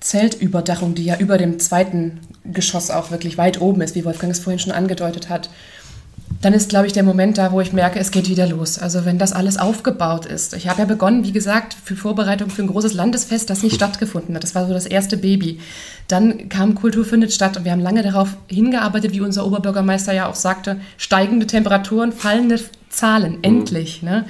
Zeltüberdachung, 0.00 0.94
die 0.94 1.04
ja 1.04 1.16
über 1.16 1.38
dem 1.38 1.58
zweiten 1.58 2.20
Geschoss 2.44 2.90
auch 2.90 3.10
wirklich 3.10 3.38
weit 3.38 3.60
oben 3.60 3.80
ist, 3.80 3.94
wie 3.94 4.04
Wolfgang 4.04 4.32
es 4.32 4.40
vorhin 4.40 4.58
schon 4.58 4.72
angedeutet 4.72 5.28
hat, 5.28 5.50
dann 6.40 6.52
ist, 6.52 6.68
glaube 6.68 6.86
ich, 6.86 6.92
der 6.92 7.02
Moment 7.02 7.36
da, 7.36 7.50
wo 7.50 7.60
ich 7.60 7.72
merke, 7.72 7.98
es 7.98 8.12
geht 8.12 8.28
wieder 8.28 8.46
los. 8.46 8.78
Also 8.78 9.04
wenn 9.04 9.18
das 9.18 9.32
alles 9.32 9.56
aufgebaut 9.56 10.24
ist. 10.24 10.54
Ich 10.54 10.68
habe 10.68 10.80
ja 10.80 10.84
begonnen, 10.84 11.24
wie 11.24 11.32
gesagt, 11.32 11.74
für 11.82 11.96
Vorbereitung 11.96 12.48
für 12.48 12.62
ein 12.62 12.68
großes 12.68 12.94
Landesfest, 12.94 13.50
das 13.50 13.62
nicht 13.62 13.74
stattgefunden 13.74 14.34
hat. 14.36 14.44
Das 14.44 14.54
war 14.54 14.66
so 14.66 14.72
das 14.72 14.86
erste 14.86 15.16
Baby. 15.16 15.58
Dann 16.06 16.48
kam 16.48 16.76
Kultur 16.76 17.04
findet 17.04 17.32
statt 17.32 17.56
und 17.56 17.64
wir 17.64 17.72
haben 17.72 17.80
lange 17.80 18.02
darauf 18.02 18.36
hingearbeitet, 18.46 19.12
wie 19.12 19.20
unser 19.20 19.46
Oberbürgermeister 19.46 20.12
ja 20.12 20.28
auch 20.28 20.36
sagte, 20.36 20.80
steigende 20.96 21.46
Temperaturen, 21.46 22.12
fallende 22.12 22.60
Zahlen, 22.88 23.32
mhm. 23.32 23.42
endlich. 23.42 24.02
Ne? 24.02 24.24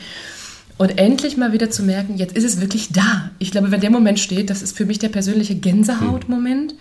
Und 0.79 0.97
endlich 0.97 1.37
mal 1.37 1.53
wieder 1.53 1.71
zu 1.71 1.83
merken, 1.83 2.17
jetzt 2.17 2.37
ist 2.37 2.45
es 2.45 2.61
wirklich 2.61 2.93
da. 2.93 3.33
Ich 3.41 3.51
glaube, 3.51 3.73
wenn 3.73 3.81
der 3.81 3.91
Moment 3.91 4.21
steht, 4.21 4.49
das 4.49 4.63
ist 4.63 4.77
für 4.77 4.87
mich 4.87 5.01
der 5.01 5.09
persönliche 5.09 5.57
Gänsehautmoment, 5.57 6.75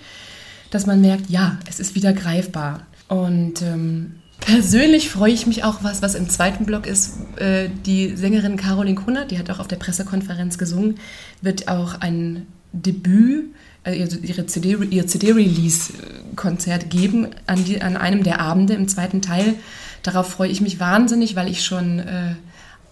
dass 0.69 0.85
man 0.85 1.01
merkt, 1.01 1.29
ja, 1.29 1.57
es 1.67 1.79
ist 1.79 1.95
wieder 1.95 2.13
greifbar. 2.13 2.85
Und 3.07 3.63
ähm, 3.63 4.17
persönlich 4.39 5.09
freue 5.09 5.31
ich 5.31 5.47
mich 5.47 5.63
auch 5.63 5.83
was, 5.83 6.03
was 6.03 6.13
im 6.13 6.29
zweiten 6.29 6.65
Block 6.65 6.85
ist. 6.85 7.17
Äh, 7.37 7.69
die 7.87 8.15
Sängerin 8.15 8.55
Caroline 8.55 8.95
Kunner, 8.95 9.25
die 9.25 9.39
hat 9.39 9.49
auch 9.49 9.59
auf 9.59 9.67
der 9.67 9.77
Pressekonferenz 9.77 10.59
gesungen, 10.59 10.99
wird 11.41 11.67
auch 11.67 11.99
ein 11.99 12.45
Debüt, 12.73 13.45
äh, 13.83 13.95
ihre 13.95 14.45
CD, 14.45 14.77
ihr 14.91 15.07
CD-Release-Konzert 15.07 16.91
geben 16.91 17.29
an, 17.47 17.65
die, 17.65 17.81
an 17.81 17.97
einem 17.97 18.21
der 18.21 18.41
Abende 18.41 18.75
im 18.75 18.87
zweiten 18.87 19.23
Teil. 19.23 19.55
Darauf 20.03 20.29
freue 20.29 20.49
ich 20.49 20.61
mich 20.61 20.79
wahnsinnig, 20.79 21.35
weil 21.35 21.49
ich 21.49 21.63
schon 21.63 21.99
äh, 21.99 22.35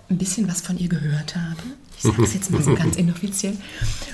ein 0.10 0.18
bisschen 0.18 0.48
was 0.48 0.62
von 0.62 0.78
ihr 0.78 0.90
gehört 0.90 1.36
habe. 1.36 1.62
Ich 1.98 2.04
sage 2.04 2.24
es 2.24 2.34
jetzt 2.34 2.52
mal 2.52 2.62
so 2.62 2.76
ganz 2.76 2.96
inoffiziell. 2.98 3.56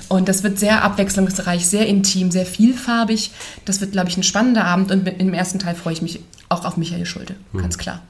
Und 0.08 0.30
das 0.30 0.44
wird 0.44 0.60
sehr 0.60 0.84
abwechslungsreich, 0.84 1.66
sehr 1.66 1.88
intim, 1.88 2.32
sehr 2.32 2.46
vielfarbig. 2.46 3.32
Das 3.66 3.82
wird, 3.82 3.92
glaube 3.92 4.10
ich, 4.10 4.18
ein 4.18 4.24
spannender 4.24 4.66
Abend. 4.66 4.92
Und 4.92 5.08
im 5.08 5.34
ersten 5.34 5.60
Teil 5.60 5.76
freue 5.76 5.94
ich 5.94 6.02
mich 6.02 6.20
auch 6.50 6.66
auf 6.66 6.78
Michael 6.78 7.06
Schulte, 7.06 7.36
ganz 7.54 7.78
klar. 7.78 8.02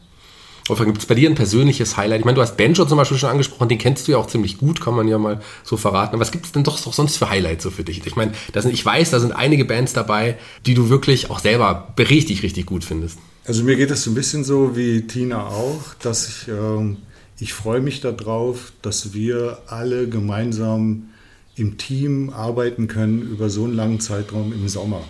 Wolfgang, 0.68 0.94
gibt 0.94 1.02
es 1.02 1.08
bei 1.08 1.16
dir 1.16 1.30
ein 1.30 1.36
persönliches 1.36 1.98
Highlight? 1.98 2.20
Ich 2.20 2.26
meine, 2.26 2.36
du 2.36 2.42
hast 2.42 2.56
Benjo 2.56 2.86
zum 2.86 2.98
Beispiel 2.98 3.18
schon 3.18 3.30
angesprochen, 3.30 3.68
den 3.68 3.78
kennst 3.78 4.08
du 4.08 4.14
ja 4.14 4.18
auch 4.18 4.28
ziemlich 4.28 4.58
gut, 4.58 4.80
kann 4.80 4.96
man 4.96 5.08
ja 5.08 5.18
mal 5.18 5.42
so 5.64 5.76
verraten. 5.76 6.14
Aber 6.14 6.22
was 6.22 6.32
gibt 6.32 6.46
es 6.46 6.52
denn 6.52 6.64
doch, 6.64 6.80
doch 6.80 6.94
sonst 6.94 7.18
für 7.18 7.30
Highlights 7.30 7.64
so 7.64 7.72
für 7.72 7.84
dich? 7.84 8.06
Ich 8.06 8.16
meine, 8.16 8.34
sind, 8.54 8.72
ich 8.72 8.86
weiß, 8.86 9.10
da 9.10 9.20
sind 9.20 9.32
einige 9.32 9.66
Bands 9.66 9.94
dabei, 9.94 10.38
die 10.66 10.74
du 10.74 10.90
wirklich 10.90 11.30
auch 11.30 11.40
selber 11.40 11.94
richtig, 11.98 12.44
richtig 12.44 12.68
gut 12.68 12.84
findest. 12.84 13.20
Also 13.46 13.64
mir 13.64 13.76
geht 13.76 13.90
es 13.90 14.04
so 14.04 14.12
ein 14.12 14.16
bisschen 14.16 14.44
so 14.44 14.76
wie 14.76 15.02
Tina 15.08 15.48
auch, 15.48 15.96
dass 16.00 16.28
ich 16.28 16.48
ähm, 16.48 16.98
ich 17.42 17.54
freue 17.54 17.82
mich 17.82 18.02
darauf, 18.02 18.72
dass 18.84 19.16
wir 19.16 19.64
alle 19.66 20.08
gemeinsam 20.08 21.10
im 21.56 21.80
Team 21.80 22.30
arbeiten 22.30 22.88
können 22.88 23.24
über 23.24 23.50
so 23.50 23.64
einen 23.64 23.74
langen 23.74 24.00
Zeitraum 24.00 24.54
im 24.54 24.70
Sommer. 24.70 25.04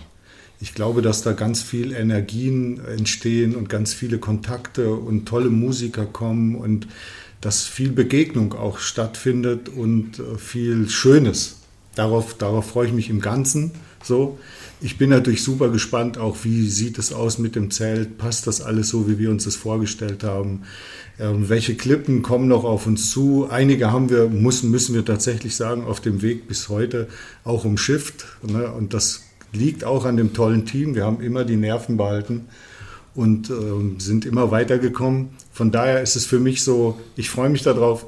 Ich 0.58 0.72
glaube, 0.72 1.02
dass 1.02 1.20
da 1.20 1.32
ganz 1.32 1.60
viel 1.60 1.92
Energien 1.92 2.82
entstehen 2.86 3.54
und 3.54 3.68
ganz 3.68 3.92
viele 3.92 4.18
Kontakte 4.18 4.94
und 4.94 5.26
tolle 5.26 5.50
Musiker 5.50 6.06
kommen 6.06 6.54
und 6.54 6.88
dass 7.42 7.64
viel 7.64 7.92
Begegnung 7.92 8.54
auch 8.54 8.78
stattfindet 8.78 9.68
und 9.68 10.18
äh, 10.18 10.38
viel 10.38 10.88
Schönes. 10.88 11.58
Darauf, 11.96 12.38
darauf 12.38 12.70
freue 12.70 12.86
ich 12.86 12.94
mich 12.94 13.10
im 13.10 13.20
Ganzen 13.20 13.72
so. 14.02 14.38
Ich 14.84 14.98
bin 14.98 15.10
natürlich 15.10 15.44
super 15.44 15.68
gespannt, 15.68 16.18
auch 16.18 16.38
wie 16.42 16.68
sieht 16.68 16.98
es 16.98 17.12
aus 17.12 17.38
mit 17.38 17.54
dem 17.54 17.70
Zelt? 17.70 18.18
Passt 18.18 18.48
das 18.48 18.60
alles 18.60 18.88
so, 18.88 19.08
wie 19.08 19.16
wir 19.16 19.30
uns 19.30 19.44
das 19.44 19.54
vorgestellt 19.54 20.24
haben? 20.24 20.62
Ähm, 21.20 21.48
welche 21.48 21.76
Klippen 21.76 22.22
kommen 22.22 22.48
noch 22.48 22.64
auf 22.64 22.88
uns 22.88 23.12
zu? 23.12 23.46
Einige 23.48 23.92
haben 23.92 24.10
wir, 24.10 24.28
müssen, 24.28 24.72
müssen 24.72 24.96
wir 24.96 25.04
tatsächlich 25.04 25.54
sagen, 25.54 25.84
auf 25.84 26.00
dem 26.00 26.20
Weg 26.20 26.48
bis 26.48 26.68
heute 26.68 27.06
auch 27.44 27.64
umschifft. 27.64 28.24
Ne? 28.42 28.72
Und 28.72 28.92
das 28.92 29.22
liegt 29.52 29.84
auch 29.84 30.04
an 30.04 30.16
dem 30.16 30.32
tollen 30.32 30.66
Team. 30.66 30.96
Wir 30.96 31.04
haben 31.04 31.20
immer 31.20 31.44
die 31.44 31.56
Nerven 31.56 31.96
behalten 31.96 32.46
und 33.14 33.50
äh, 33.50 34.00
sind 34.00 34.24
immer 34.24 34.50
weitergekommen. 34.50 35.28
Von 35.52 35.70
daher 35.70 36.02
ist 36.02 36.16
es 36.16 36.26
für 36.26 36.40
mich 36.40 36.64
so, 36.64 36.98
ich 37.14 37.30
freue 37.30 37.50
mich 37.50 37.62
darauf, 37.62 38.04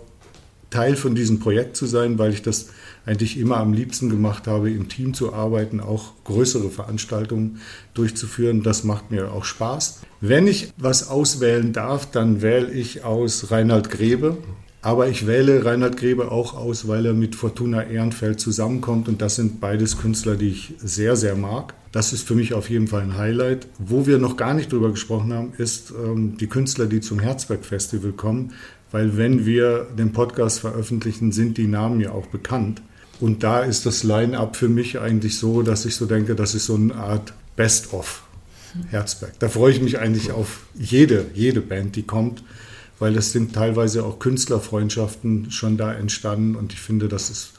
Teil 0.70 0.96
von 0.96 1.14
diesem 1.14 1.38
Projekt 1.38 1.76
zu 1.76 1.86
sein, 1.86 2.18
weil 2.18 2.32
ich 2.32 2.42
das 2.42 2.66
eigentlich 3.06 3.38
immer 3.38 3.58
am 3.58 3.72
liebsten 3.72 4.08
gemacht 4.08 4.46
habe, 4.46 4.70
im 4.70 4.88
Team 4.88 5.14
zu 5.14 5.32
arbeiten, 5.32 5.80
auch 5.80 6.12
größere 6.24 6.70
Veranstaltungen 6.70 7.60
durchzuführen. 7.92 8.62
Das 8.62 8.84
macht 8.84 9.10
mir 9.10 9.32
auch 9.32 9.44
Spaß. 9.44 10.00
Wenn 10.20 10.46
ich 10.46 10.72
was 10.76 11.08
auswählen 11.08 11.72
darf, 11.72 12.10
dann 12.10 12.40
wähle 12.40 12.70
ich 12.70 13.04
aus 13.04 13.50
Reinhard 13.50 13.90
Grebe. 13.90 14.38
Aber 14.80 15.08
ich 15.08 15.26
wähle 15.26 15.64
Reinhard 15.64 15.96
Grebe 15.96 16.30
auch 16.30 16.54
aus, 16.54 16.86
weil 16.86 17.06
er 17.06 17.14
mit 17.14 17.34
Fortuna 17.34 17.84
Ehrenfeld 17.84 18.38
zusammenkommt. 18.38 19.08
Und 19.08 19.22
das 19.22 19.36
sind 19.36 19.58
beides 19.58 19.96
Künstler, 19.96 20.36
die 20.36 20.48
ich 20.48 20.74
sehr, 20.78 21.16
sehr 21.16 21.36
mag. 21.36 21.72
Das 21.90 22.12
ist 22.12 22.26
für 22.26 22.34
mich 22.34 22.52
auf 22.52 22.68
jeden 22.68 22.88
Fall 22.88 23.00
ein 23.00 23.16
Highlight. 23.16 23.66
Wo 23.78 24.06
wir 24.06 24.18
noch 24.18 24.36
gar 24.36 24.52
nicht 24.52 24.70
drüber 24.70 24.90
gesprochen 24.90 25.32
haben, 25.32 25.52
ist 25.56 25.90
ähm, 25.90 26.36
die 26.36 26.48
Künstler, 26.48 26.84
die 26.84 27.00
zum 27.00 27.18
Herzberg 27.18 27.64
Festival 27.64 28.12
kommen. 28.12 28.52
Weil 28.90 29.16
wenn 29.16 29.46
wir 29.46 29.86
den 29.96 30.12
Podcast 30.12 30.60
veröffentlichen, 30.60 31.32
sind 31.32 31.56
die 31.56 31.66
Namen 31.66 32.00
ja 32.00 32.12
auch 32.12 32.26
bekannt. 32.26 32.82
Und 33.20 33.42
da 33.42 33.60
ist 33.60 33.86
das 33.86 34.02
Line-up 34.02 34.56
für 34.56 34.68
mich 34.68 34.98
eigentlich 34.98 35.38
so, 35.38 35.62
dass 35.62 35.84
ich 35.84 35.96
so 35.96 36.06
denke, 36.06 36.34
das 36.34 36.54
ist 36.54 36.66
so 36.66 36.74
eine 36.74 36.94
Art 36.94 37.32
Best-of 37.56 38.22
Herzberg. 38.90 39.38
Da 39.38 39.48
freue 39.48 39.72
ich 39.72 39.80
mich 39.80 39.98
eigentlich 39.98 40.32
auf 40.32 40.60
jede, 40.74 41.26
jede 41.34 41.60
Band, 41.60 41.96
die 41.96 42.02
kommt, 42.02 42.42
weil 42.98 43.16
es 43.16 43.32
sind 43.32 43.54
teilweise 43.54 44.04
auch 44.04 44.18
Künstlerfreundschaften 44.18 45.50
schon 45.50 45.76
da 45.76 45.92
entstanden 45.92 46.56
und 46.56 46.72
ich 46.72 46.80
finde, 46.80 47.08
das 47.08 47.30
ist, 47.30 47.52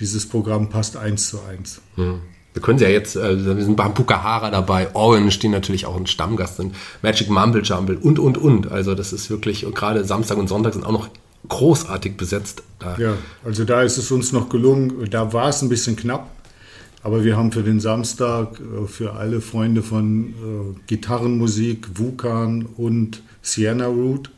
dieses 0.00 0.28
Programm 0.28 0.70
passt 0.70 0.96
eins 0.96 1.28
zu 1.28 1.40
eins. 1.42 1.80
Hm. 1.96 2.20
Wir 2.52 2.62
können 2.62 2.78
sie 2.78 2.84
ja 2.84 2.90
jetzt, 2.90 3.16
äh, 3.16 3.44
wir 3.44 3.64
sind 3.64 3.76
beim 3.76 3.94
Pukahara 3.94 4.50
dabei, 4.50 4.94
Orange, 4.94 5.40
die 5.40 5.48
natürlich 5.48 5.86
auch 5.86 5.96
ein 5.96 6.06
Stammgast 6.06 6.56
sind, 6.56 6.74
Magic 7.02 7.28
Mumble 7.28 7.62
Jumble 7.62 7.98
und, 7.98 8.18
und, 8.18 8.38
und. 8.38 8.70
Also 8.70 8.94
das 8.94 9.12
ist 9.12 9.28
wirklich, 9.28 9.66
und 9.66 9.74
gerade 9.74 10.04
Samstag 10.04 10.38
und 10.38 10.48
Sonntag 10.48 10.74
sind 10.74 10.86
auch 10.86 10.92
noch 10.92 11.08
großartig 11.48 12.16
besetzt. 12.16 12.62
Da. 12.78 12.96
Ja, 12.98 13.16
also 13.44 13.64
da 13.64 13.82
ist 13.82 13.98
es 13.98 14.10
uns 14.10 14.32
noch 14.32 14.48
gelungen, 14.48 15.08
da 15.10 15.32
war 15.32 15.48
es 15.48 15.62
ein 15.62 15.68
bisschen 15.68 15.96
knapp, 15.96 16.30
aber 17.02 17.24
wir 17.24 17.36
haben 17.36 17.52
für 17.52 17.62
den 17.62 17.80
Samstag 17.80 18.60
äh, 18.60 18.86
für 18.86 19.14
alle 19.14 19.40
Freunde 19.40 19.82
von 19.82 20.28
äh, 20.28 20.80
Gitarrenmusik, 20.86 21.98
Vukan 21.98 22.66
und 22.76 23.22
Sienna 23.42 23.86
Root, 23.86 24.30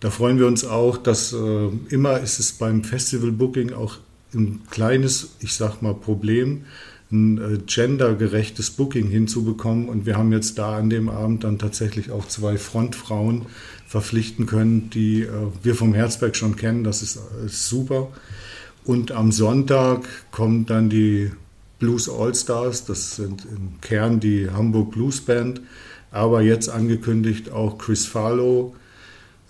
da 0.00 0.10
freuen 0.10 0.38
wir 0.38 0.46
uns 0.46 0.64
auch, 0.64 0.96
dass 0.96 1.32
äh, 1.32 1.68
immer 1.88 2.20
ist 2.20 2.38
es 2.38 2.52
beim 2.52 2.84
Festival 2.84 3.32
Booking 3.32 3.72
auch 3.72 3.96
ein 4.34 4.60
kleines, 4.70 5.30
ich 5.40 5.54
sag 5.54 5.82
mal, 5.82 5.94
Problem, 5.94 6.64
ein 7.10 7.64
gendergerechtes 7.66 8.70
Booking 8.70 9.08
hinzubekommen. 9.08 9.88
Und 9.88 10.04
wir 10.06 10.16
haben 10.16 10.30
jetzt 10.30 10.58
da 10.58 10.76
an 10.76 10.90
dem 10.90 11.08
Abend 11.08 11.44
dann 11.44 11.58
tatsächlich 11.58 12.10
auch 12.10 12.28
zwei 12.28 12.58
Frontfrauen 12.58 13.46
verpflichten 13.88 14.44
können, 14.46 14.90
die 14.90 15.22
äh, 15.22 15.30
wir 15.62 15.74
vom 15.74 15.94
Herzberg 15.94 16.36
schon 16.36 16.56
kennen. 16.56 16.84
Das 16.84 17.02
ist, 17.02 17.18
ist 17.44 17.68
super. 17.68 18.08
Und 18.84 19.12
am 19.12 19.32
Sonntag 19.32 20.06
kommt 20.30 20.70
dann 20.70 20.90
die 20.90 21.32
Blues 21.78 22.08
All 22.08 22.34
Stars, 22.34 22.84
das 22.84 23.16
sind 23.16 23.44
im 23.44 23.80
Kern 23.80 24.20
die 24.20 24.50
Hamburg 24.50 24.92
Blues 24.92 25.20
Band, 25.20 25.60
aber 26.10 26.42
jetzt 26.42 26.68
angekündigt 26.68 27.50
auch 27.50 27.78
Chris 27.78 28.04
Farlow, 28.04 28.74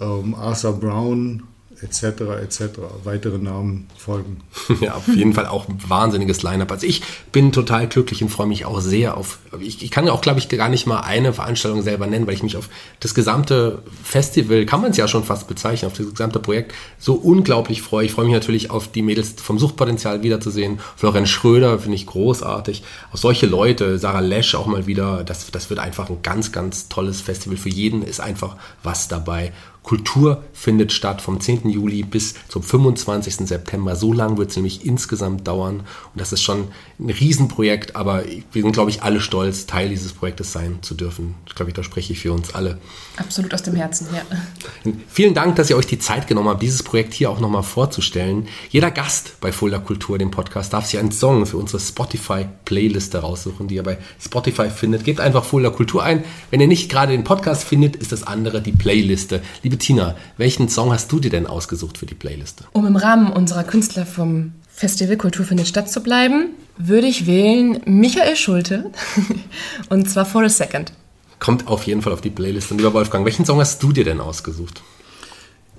ähm, 0.01 0.35
Arthur 0.35 0.79
Brown, 0.79 1.44
etc. 1.83 2.03
etc. 2.43 2.79
Weitere 3.05 3.38
Namen 3.38 3.88
folgen. 3.97 4.41
Ja, 4.81 4.95
auf 4.95 5.09
jeden 5.09 5.33
Fall 5.33 5.47
auch 5.47 5.69
ein 5.69 5.79
wahnsinniges 5.88 6.43
Line-up. 6.43 6.71
Also 6.71 6.87
ich 6.87 7.03
bin 7.33 7.53
total 7.53 7.88
glücklich 7.88 8.23
und 8.23 8.29
freue 8.29 8.47
mich 8.47 8.64
auch 8.64 8.81
sehr 8.81 9.17
auf. 9.17 9.38
Ich, 9.61 9.83
ich 9.83 9.91
kann 9.91 10.09
auch, 10.09 10.21
glaube 10.21 10.38
ich, 10.38 10.49
gar 10.49 10.69
nicht 10.69 10.87
mal 10.87 11.01
eine 11.01 11.33
Veranstaltung 11.33 11.83
selber 11.83 12.07
nennen, 12.07 12.27
weil 12.27 12.35
ich 12.35 12.43
mich 12.43 12.57
auf 12.57 12.69
das 13.01 13.14
gesamte 13.14 13.83
Festival, 14.05 14.67
kann 14.67 14.81
man 14.81 14.93
es 14.93 14.97
ja 14.97 15.09
schon 15.09 15.25
fast 15.25 15.49
bezeichnen, 15.49 15.91
auf 15.91 15.97
das 15.97 16.11
gesamte 16.11 16.38
Projekt 16.38 16.75
so 16.99 17.14
unglaublich 17.14 17.83
freue. 17.83 18.07
Ich 18.07 18.12
freue 18.12 18.27
mich 18.27 18.35
natürlich 18.35 18.71
auf 18.71 18.88
die 18.88 19.03
Mädels 19.03 19.35
vom 19.37 19.59
Suchtpotenzial 19.59 20.23
wiederzusehen. 20.23 20.79
Florian 20.97 21.27
Schröder 21.27 21.79
finde 21.79 21.97
ich 21.97 22.07
großartig. 22.07 22.85
Auch 23.12 23.19
solche 23.19 23.47
Leute, 23.47 23.99
Sarah 23.99 24.21
Lesch 24.21 24.55
auch 24.55 24.67
mal 24.67 24.87
wieder. 24.87 25.25
Das, 25.25 25.51
das 25.51 25.71
wird 25.71 25.81
einfach 25.81 26.09
ein 26.09 26.23
ganz, 26.23 26.53
ganz 26.53 26.88
tolles 26.88 27.21
Festival. 27.21 27.57
Für 27.57 27.71
jeden 27.71 28.03
ist 28.03 28.21
einfach 28.21 28.57
was 28.83 29.09
dabei. 29.09 29.53
Kultur 29.88 30.44
findet 30.53 30.92
statt 30.92 31.22
vom 31.22 31.40
10. 31.40 31.70
Juli 31.70 32.03
bis 32.03 32.35
zum 32.48 32.62
25. 32.62 33.37
September. 33.48 33.96
So 33.96 34.12
lange 34.12 34.37
wird 34.37 34.51
es 34.51 34.57
nämlich 34.57 34.85
insgesamt 34.85 35.48
dauern. 35.48 35.77
Und 35.77 36.20
das 36.20 36.31
ist 36.31 36.42
schon 36.42 36.68
ein 37.01 37.11
Riesenprojekt, 37.11 37.95
aber 37.95 38.25
wir 38.53 38.63
sind, 38.63 38.73
glaube 38.73 38.91
ich, 38.91 39.03
alle 39.03 39.21
stolz, 39.21 39.67
Teil 39.67 39.89
dieses 39.89 40.13
Projektes 40.13 40.53
sein 40.53 40.79
zu 40.83 40.95
dürfen. 40.95 41.37
Ich 41.47 41.55
glaube, 41.55 41.73
da 41.73 41.85
spreche 41.85 42.13
ich 42.13 42.19
für 42.19 42.33
uns 42.33 42.55
alle. 42.55 42.79
Absolut 43.17 43.55
aus 43.55 43.63
dem 43.63 43.77
Herzen, 43.77 44.09
ja. 44.13 44.93
Vielen 45.09 45.33
Dank, 45.33 45.55
dass 45.57 45.71
ihr 45.71 45.77
euch 45.77 45.87
die 45.87 46.01
Zeit 46.01 46.27
genommen 46.27 46.49
habt, 46.49 46.63
dieses 46.63 46.83
Projekt 46.83 47.15
hier 47.15 47.31
auch 47.31 47.39
nochmal 47.39 47.63
vorzustellen. 47.63 48.49
Jeder 48.71 48.91
Gast 48.91 49.41
bei 49.41 49.53
Fulda 49.53 49.79
Kultur, 49.79 50.19
dem 50.19 50.33
Podcast, 50.33 50.73
darf 50.73 50.87
sich 50.87 50.99
einen 50.99 51.13
Song 51.13 51.47
für 51.47 51.57
unsere 51.57 51.81
Spotify-Playliste 51.81 53.19
raussuchen, 53.19 53.69
die 53.69 53.77
ihr 53.77 53.85
bei 53.85 53.99
Spotify 54.21 54.69
findet. 54.69 55.05
Gebt 55.05 55.21
einfach 55.21 55.45
Fulda 55.45 55.71
Kultur 55.71 56.03
ein. 56.03 56.25
Wenn 56.51 56.61
ihr 56.61 56.67
nicht 56.67 56.91
gerade 56.91 57.13
den 57.13 57.23
Podcast 57.23 57.63
findet, 57.63 57.95
ist 57.95 58.11
das 58.11 58.25
andere 58.25 58.61
die 58.61 58.73
Playliste. 58.73 59.41
Liebe 59.63 59.79
Tina, 59.79 60.17
welchen 60.37 60.69
Song 60.69 60.93
hast 60.93 61.13
du 61.13 61.21
dir 61.21 61.31
denn 61.31 61.47
ausgesucht 61.47 61.97
für 61.97 62.07
die 62.07 62.15
Playliste? 62.15 62.65
Um 62.73 62.87
im 62.87 62.97
Rahmen 62.97 63.33
unserer 63.33 63.63
Künstler 63.63 64.05
vom 64.05 64.53
Festival 64.79 65.17
Kultur 65.17 65.45
findet 65.45 65.67
statt 65.67 65.91
zu 65.91 66.05
bleiben, 66.05 66.51
würde 66.77 67.09
ich 67.09 67.27
wählen 67.27 67.81
Michael 67.85 68.37
Schulte 68.37 68.93
und 69.88 70.09
zwar 70.09 70.25
For 70.25 70.45
a 70.45 70.49
Second. 70.49 70.93
Kommt 71.41 71.67
auf 71.67 71.83
jeden 71.83 72.01
Fall 72.01 72.12
auf 72.12 72.21
die 72.21 72.31
Playliste. 72.31 72.75
Und 72.75 72.79
lieber 72.79 72.95
Wolfgang, 72.95 73.25
welchen 73.25 73.45
Song 73.45 73.59
hast 73.59 73.83
du 73.83 73.91
dir 73.91 74.05
denn 74.05 74.21
ausgesucht? 74.21 74.85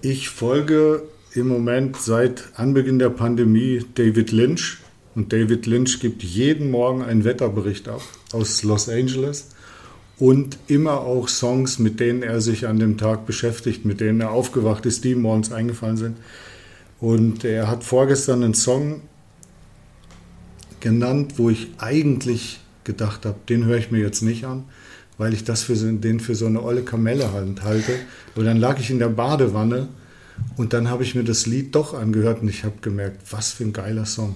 Ich 0.01 0.27
folge 0.27 1.03
im 1.33 1.47
Moment 1.47 1.95
seit 1.95 2.49
Anbeginn 2.55 2.99
der 2.99 3.09
Pandemie 3.09 3.85
David 3.95 4.33
Lynch. 4.33 4.79
Und 5.15 5.31
David 5.31 5.65
Lynch 5.65 6.01
gibt 6.01 6.21
jeden 6.21 6.69
Morgen 6.69 7.01
einen 7.01 7.23
Wetterbericht 7.23 7.87
ab 7.87 8.01
aus 8.33 8.63
Los 8.63 8.89
Angeles 8.89 9.51
und 10.17 10.57
immer 10.67 10.99
auch 10.99 11.29
Songs, 11.29 11.79
mit 11.79 12.01
denen 12.01 12.21
er 12.21 12.41
sich 12.41 12.67
an 12.67 12.79
dem 12.79 12.97
Tag 12.97 13.25
beschäftigt, 13.25 13.85
mit 13.85 14.01
denen 14.01 14.19
er 14.19 14.31
aufgewacht 14.31 14.85
ist, 14.85 15.05
die 15.05 15.11
ihm 15.11 15.21
morgens 15.21 15.53
eingefallen 15.53 15.95
sind. 15.95 16.17
Und 16.99 17.45
er 17.45 17.67
hat 17.67 17.83
vorgestern 17.83 18.43
einen 18.43 18.53
Song 18.53 19.01
genannt, 20.79 21.33
wo 21.37 21.49
ich 21.49 21.69
eigentlich 21.77 22.59
gedacht 22.83 23.25
habe, 23.25 23.37
den 23.47 23.65
höre 23.65 23.77
ich 23.77 23.91
mir 23.91 23.99
jetzt 23.99 24.21
nicht 24.21 24.45
an, 24.45 24.65
weil 25.17 25.33
ich 25.33 25.43
das 25.43 25.63
für 25.63 25.75
so, 25.75 25.91
den 25.91 26.19
für 26.19 26.35
so 26.35 26.45
eine 26.45 26.63
olle 26.63 26.83
Kamelle 26.83 27.31
halt 27.31 27.63
halte. 27.63 27.93
Und 28.35 28.45
dann 28.45 28.57
lag 28.57 28.79
ich 28.79 28.89
in 28.89 28.99
der 28.99 29.09
Badewanne 29.09 29.87
und 30.57 30.73
dann 30.73 30.89
habe 30.89 31.03
ich 31.03 31.15
mir 31.15 31.23
das 31.23 31.45
Lied 31.45 31.75
doch 31.75 31.93
angehört 31.93 32.41
und 32.41 32.49
ich 32.49 32.63
habe 32.63 32.75
gemerkt, 32.81 33.21
was 33.31 33.51
für 33.51 33.63
ein 33.65 33.73
geiler 33.73 34.05
Song. 34.05 34.35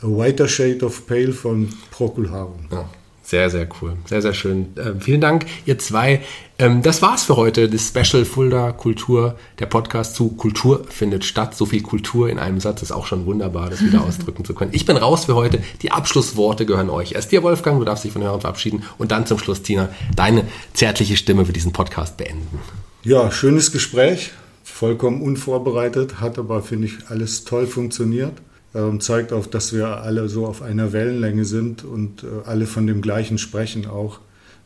A 0.00 0.06
Whiter 0.06 0.48
Shade 0.48 0.84
of 0.84 1.06
Pale 1.06 1.32
von 1.32 1.68
Procol 1.90 2.30
Harum. 2.30 2.68
Ja. 2.70 2.88
Sehr, 3.26 3.48
sehr 3.48 3.66
cool. 3.80 3.96
Sehr, 4.04 4.20
sehr 4.20 4.34
schön. 4.34 4.74
Ähm, 4.76 5.00
vielen 5.00 5.22
Dank, 5.22 5.46
ihr 5.64 5.78
zwei. 5.78 6.20
Ähm, 6.58 6.82
das 6.82 7.00
war's 7.00 7.24
für 7.24 7.36
heute. 7.36 7.70
Das 7.70 7.88
Special 7.88 8.26
Fulda 8.26 8.72
Kultur, 8.72 9.38
der 9.58 9.64
Podcast 9.64 10.14
zu 10.14 10.28
Kultur 10.28 10.84
findet 10.90 11.24
statt. 11.24 11.56
So 11.56 11.64
viel 11.64 11.80
Kultur 11.80 12.28
in 12.28 12.38
einem 12.38 12.60
Satz 12.60 12.82
ist 12.82 12.92
auch 12.92 13.06
schon 13.06 13.24
wunderbar, 13.24 13.70
das 13.70 13.82
wieder 13.82 14.04
ausdrücken 14.06 14.44
zu 14.44 14.54
können. 14.54 14.72
Ich 14.74 14.84
bin 14.84 14.98
raus 14.98 15.24
für 15.24 15.34
heute. 15.34 15.62
Die 15.80 15.90
Abschlussworte 15.90 16.66
gehören 16.66 16.90
euch. 16.90 17.12
Erst 17.12 17.32
dir, 17.32 17.42
Wolfgang, 17.42 17.78
du 17.78 17.86
darfst 17.86 18.04
dich 18.04 18.12
von 18.12 18.22
Hörern 18.22 18.42
verabschieden. 18.42 18.82
Und 18.98 19.10
dann 19.10 19.24
zum 19.24 19.38
Schluss, 19.38 19.62
Tina, 19.62 19.88
deine 20.14 20.44
zärtliche 20.74 21.16
Stimme 21.16 21.46
für 21.46 21.54
diesen 21.54 21.72
Podcast 21.72 22.18
beenden. 22.18 22.60
Ja, 23.04 23.30
schönes 23.30 23.72
Gespräch. 23.72 24.32
Vollkommen 24.64 25.22
unvorbereitet, 25.22 26.20
hat 26.20 26.38
aber, 26.38 26.62
finde 26.62 26.88
ich, 26.88 27.08
alles 27.08 27.44
toll 27.44 27.66
funktioniert 27.66 28.34
ähm, 28.74 29.00
zeigt 29.00 29.32
auch, 29.32 29.46
dass 29.46 29.72
wir 29.72 30.02
alle 30.02 30.28
so 30.28 30.46
auf 30.46 30.62
einer 30.62 30.92
Wellenlänge 30.92 31.44
sind 31.44 31.84
und 31.84 32.24
äh, 32.24 32.26
alle 32.44 32.66
von 32.66 32.86
dem 32.86 33.00
gleichen 33.00 33.38
sprechen 33.38 33.86
auch. 33.86 34.20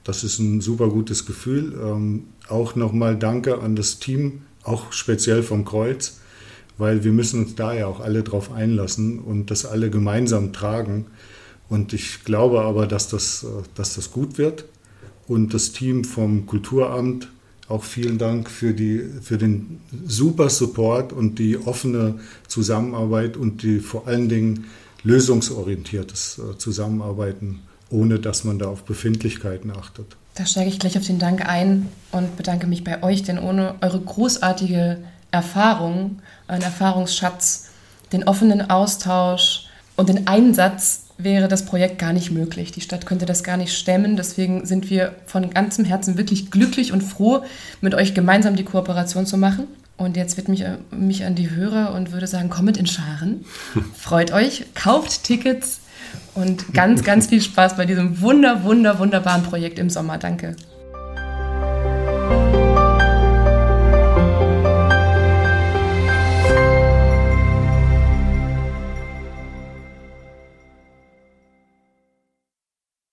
Das 0.04 0.24
ist 0.24 0.38
ein 0.38 0.60
super 0.60 0.88
gutes 0.88 1.26
Gefühl. 1.26 1.74
Ähm, 1.82 2.24
auch 2.48 2.74
nochmal 2.74 3.16
Danke 3.16 3.60
an 3.60 3.76
das 3.76 3.98
Team, 3.98 4.42
auch 4.62 4.92
speziell 4.92 5.42
vom 5.42 5.64
Kreuz, 5.64 6.20
weil 6.78 7.04
wir 7.04 7.12
müssen 7.12 7.44
uns 7.44 7.54
da 7.54 7.74
ja 7.74 7.86
auch 7.86 8.00
alle 8.00 8.22
drauf 8.22 8.50
einlassen 8.50 9.18
und 9.18 9.50
das 9.50 9.66
alle 9.66 9.90
gemeinsam 9.90 10.52
tragen. 10.52 11.06
Und 11.68 11.92
ich 11.92 12.24
glaube 12.24 12.62
aber, 12.62 12.86
dass 12.86 13.08
das, 13.08 13.44
äh, 13.44 13.62
dass 13.74 13.94
das 13.94 14.10
gut 14.10 14.38
wird. 14.38 14.64
Und 15.26 15.52
das 15.52 15.72
Team 15.72 16.04
vom 16.04 16.46
Kulturamt 16.46 17.28
auch 17.68 17.84
vielen 17.84 18.18
Dank 18.18 18.50
für, 18.50 18.72
die, 18.72 19.04
für 19.22 19.38
den 19.38 19.80
super 20.06 20.48
Support 20.48 21.12
und 21.12 21.38
die 21.38 21.58
offene 21.58 22.18
Zusammenarbeit 22.46 23.36
und 23.36 23.62
die 23.62 23.80
vor 23.80 24.06
allen 24.06 24.28
Dingen 24.28 24.66
lösungsorientiertes 25.02 26.38
äh, 26.38 26.58
Zusammenarbeiten, 26.58 27.60
ohne 27.90 28.18
dass 28.18 28.44
man 28.44 28.58
da 28.58 28.68
auf 28.68 28.84
Befindlichkeiten 28.84 29.70
achtet. 29.70 30.16
Da 30.34 30.46
steige 30.46 30.70
ich 30.70 30.78
gleich 30.78 30.96
auf 30.96 31.06
den 31.06 31.18
Dank 31.18 31.46
ein 31.48 31.88
und 32.12 32.36
bedanke 32.36 32.66
mich 32.66 32.84
bei 32.84 33.02
euch, 33.02 33.22
denn 33.22 33.38
ohne 33.38 33.74
eure 33.80 34.00
großartige 34.00 34.98
Erfahrung, 35.30 36.20
euren 36.46 36.62
Erfahrungsschatz, 36.62 37.70
den 38.12 38.24
offenen 38.24 38.70
Austausch 38.70 39.66
und 39.96 40.08
den 40.08 40.26
Einsatz 40.26 41.07
wäre 41.18 41.48
das 41.48 41.66
Projekt 41.66 41.98
gar 41.98 42.12
nicht 42.12 42.30
möglich. 42.30 42.70
Die 42.72 42.80
Stadt 42.80 43.04
könnte 43.04 43.26
das 43.26 43.42
gar 43.42 43.56
nicht 43.56 43.76
stemmen. 43.76 44.16
Deswegen 44.16 44.64
sind 44.64 44.88
wir 44.88 45.14
von 45.26 45.50
ganzem 45.50 45.84
Herzen 45.84 46.16
wirklich 46.16 46.50
glücklich 46.50 46.92
und 46.92 47.02
froh, 47.02 47.42
mit 47.80 47.94
euch 47.94 48.14
gemeinsam 48.14 48.56
die 48.56 48.64
Kooperation 48.64 49.26
zu 49.26 49.36
machen. 49.36 49.66
Und 49.96 50.16
jetzt 50.16 50.36
wird 50.36 50.48
mich, 50.48 50.64
mich 50.92 51.24
an 51.24 51.34
die 51.34 51.50
Hörer 51.50 51.92
und 51.92 52.12
würde 52.12 52.28
sagen, 52.28 52.48
kommt 52.48 52.76
in 52.76 52.86
Scharen. 52.86 53.44
Freut 53.96 54.32
euch, 54.32 54.66
kauft 54.74 55.24
Tickets 55.24 55.80
und 56.34 56.72
ganz, 56.72 57.02
ganz 57.02 57.26
viel 57.26 57.42
Spaß 57.42 57.76
bei 57.76 57.84
diesem 57.84 58.20
wunder, 58.20 58.62
wunder, 58.62 59.00
wunderbaren 59.00 59.42
Projekt 59.42 59.80
im 59.80 59.90
Sommer. 59.90 60.18
Danke. 60.18 60.54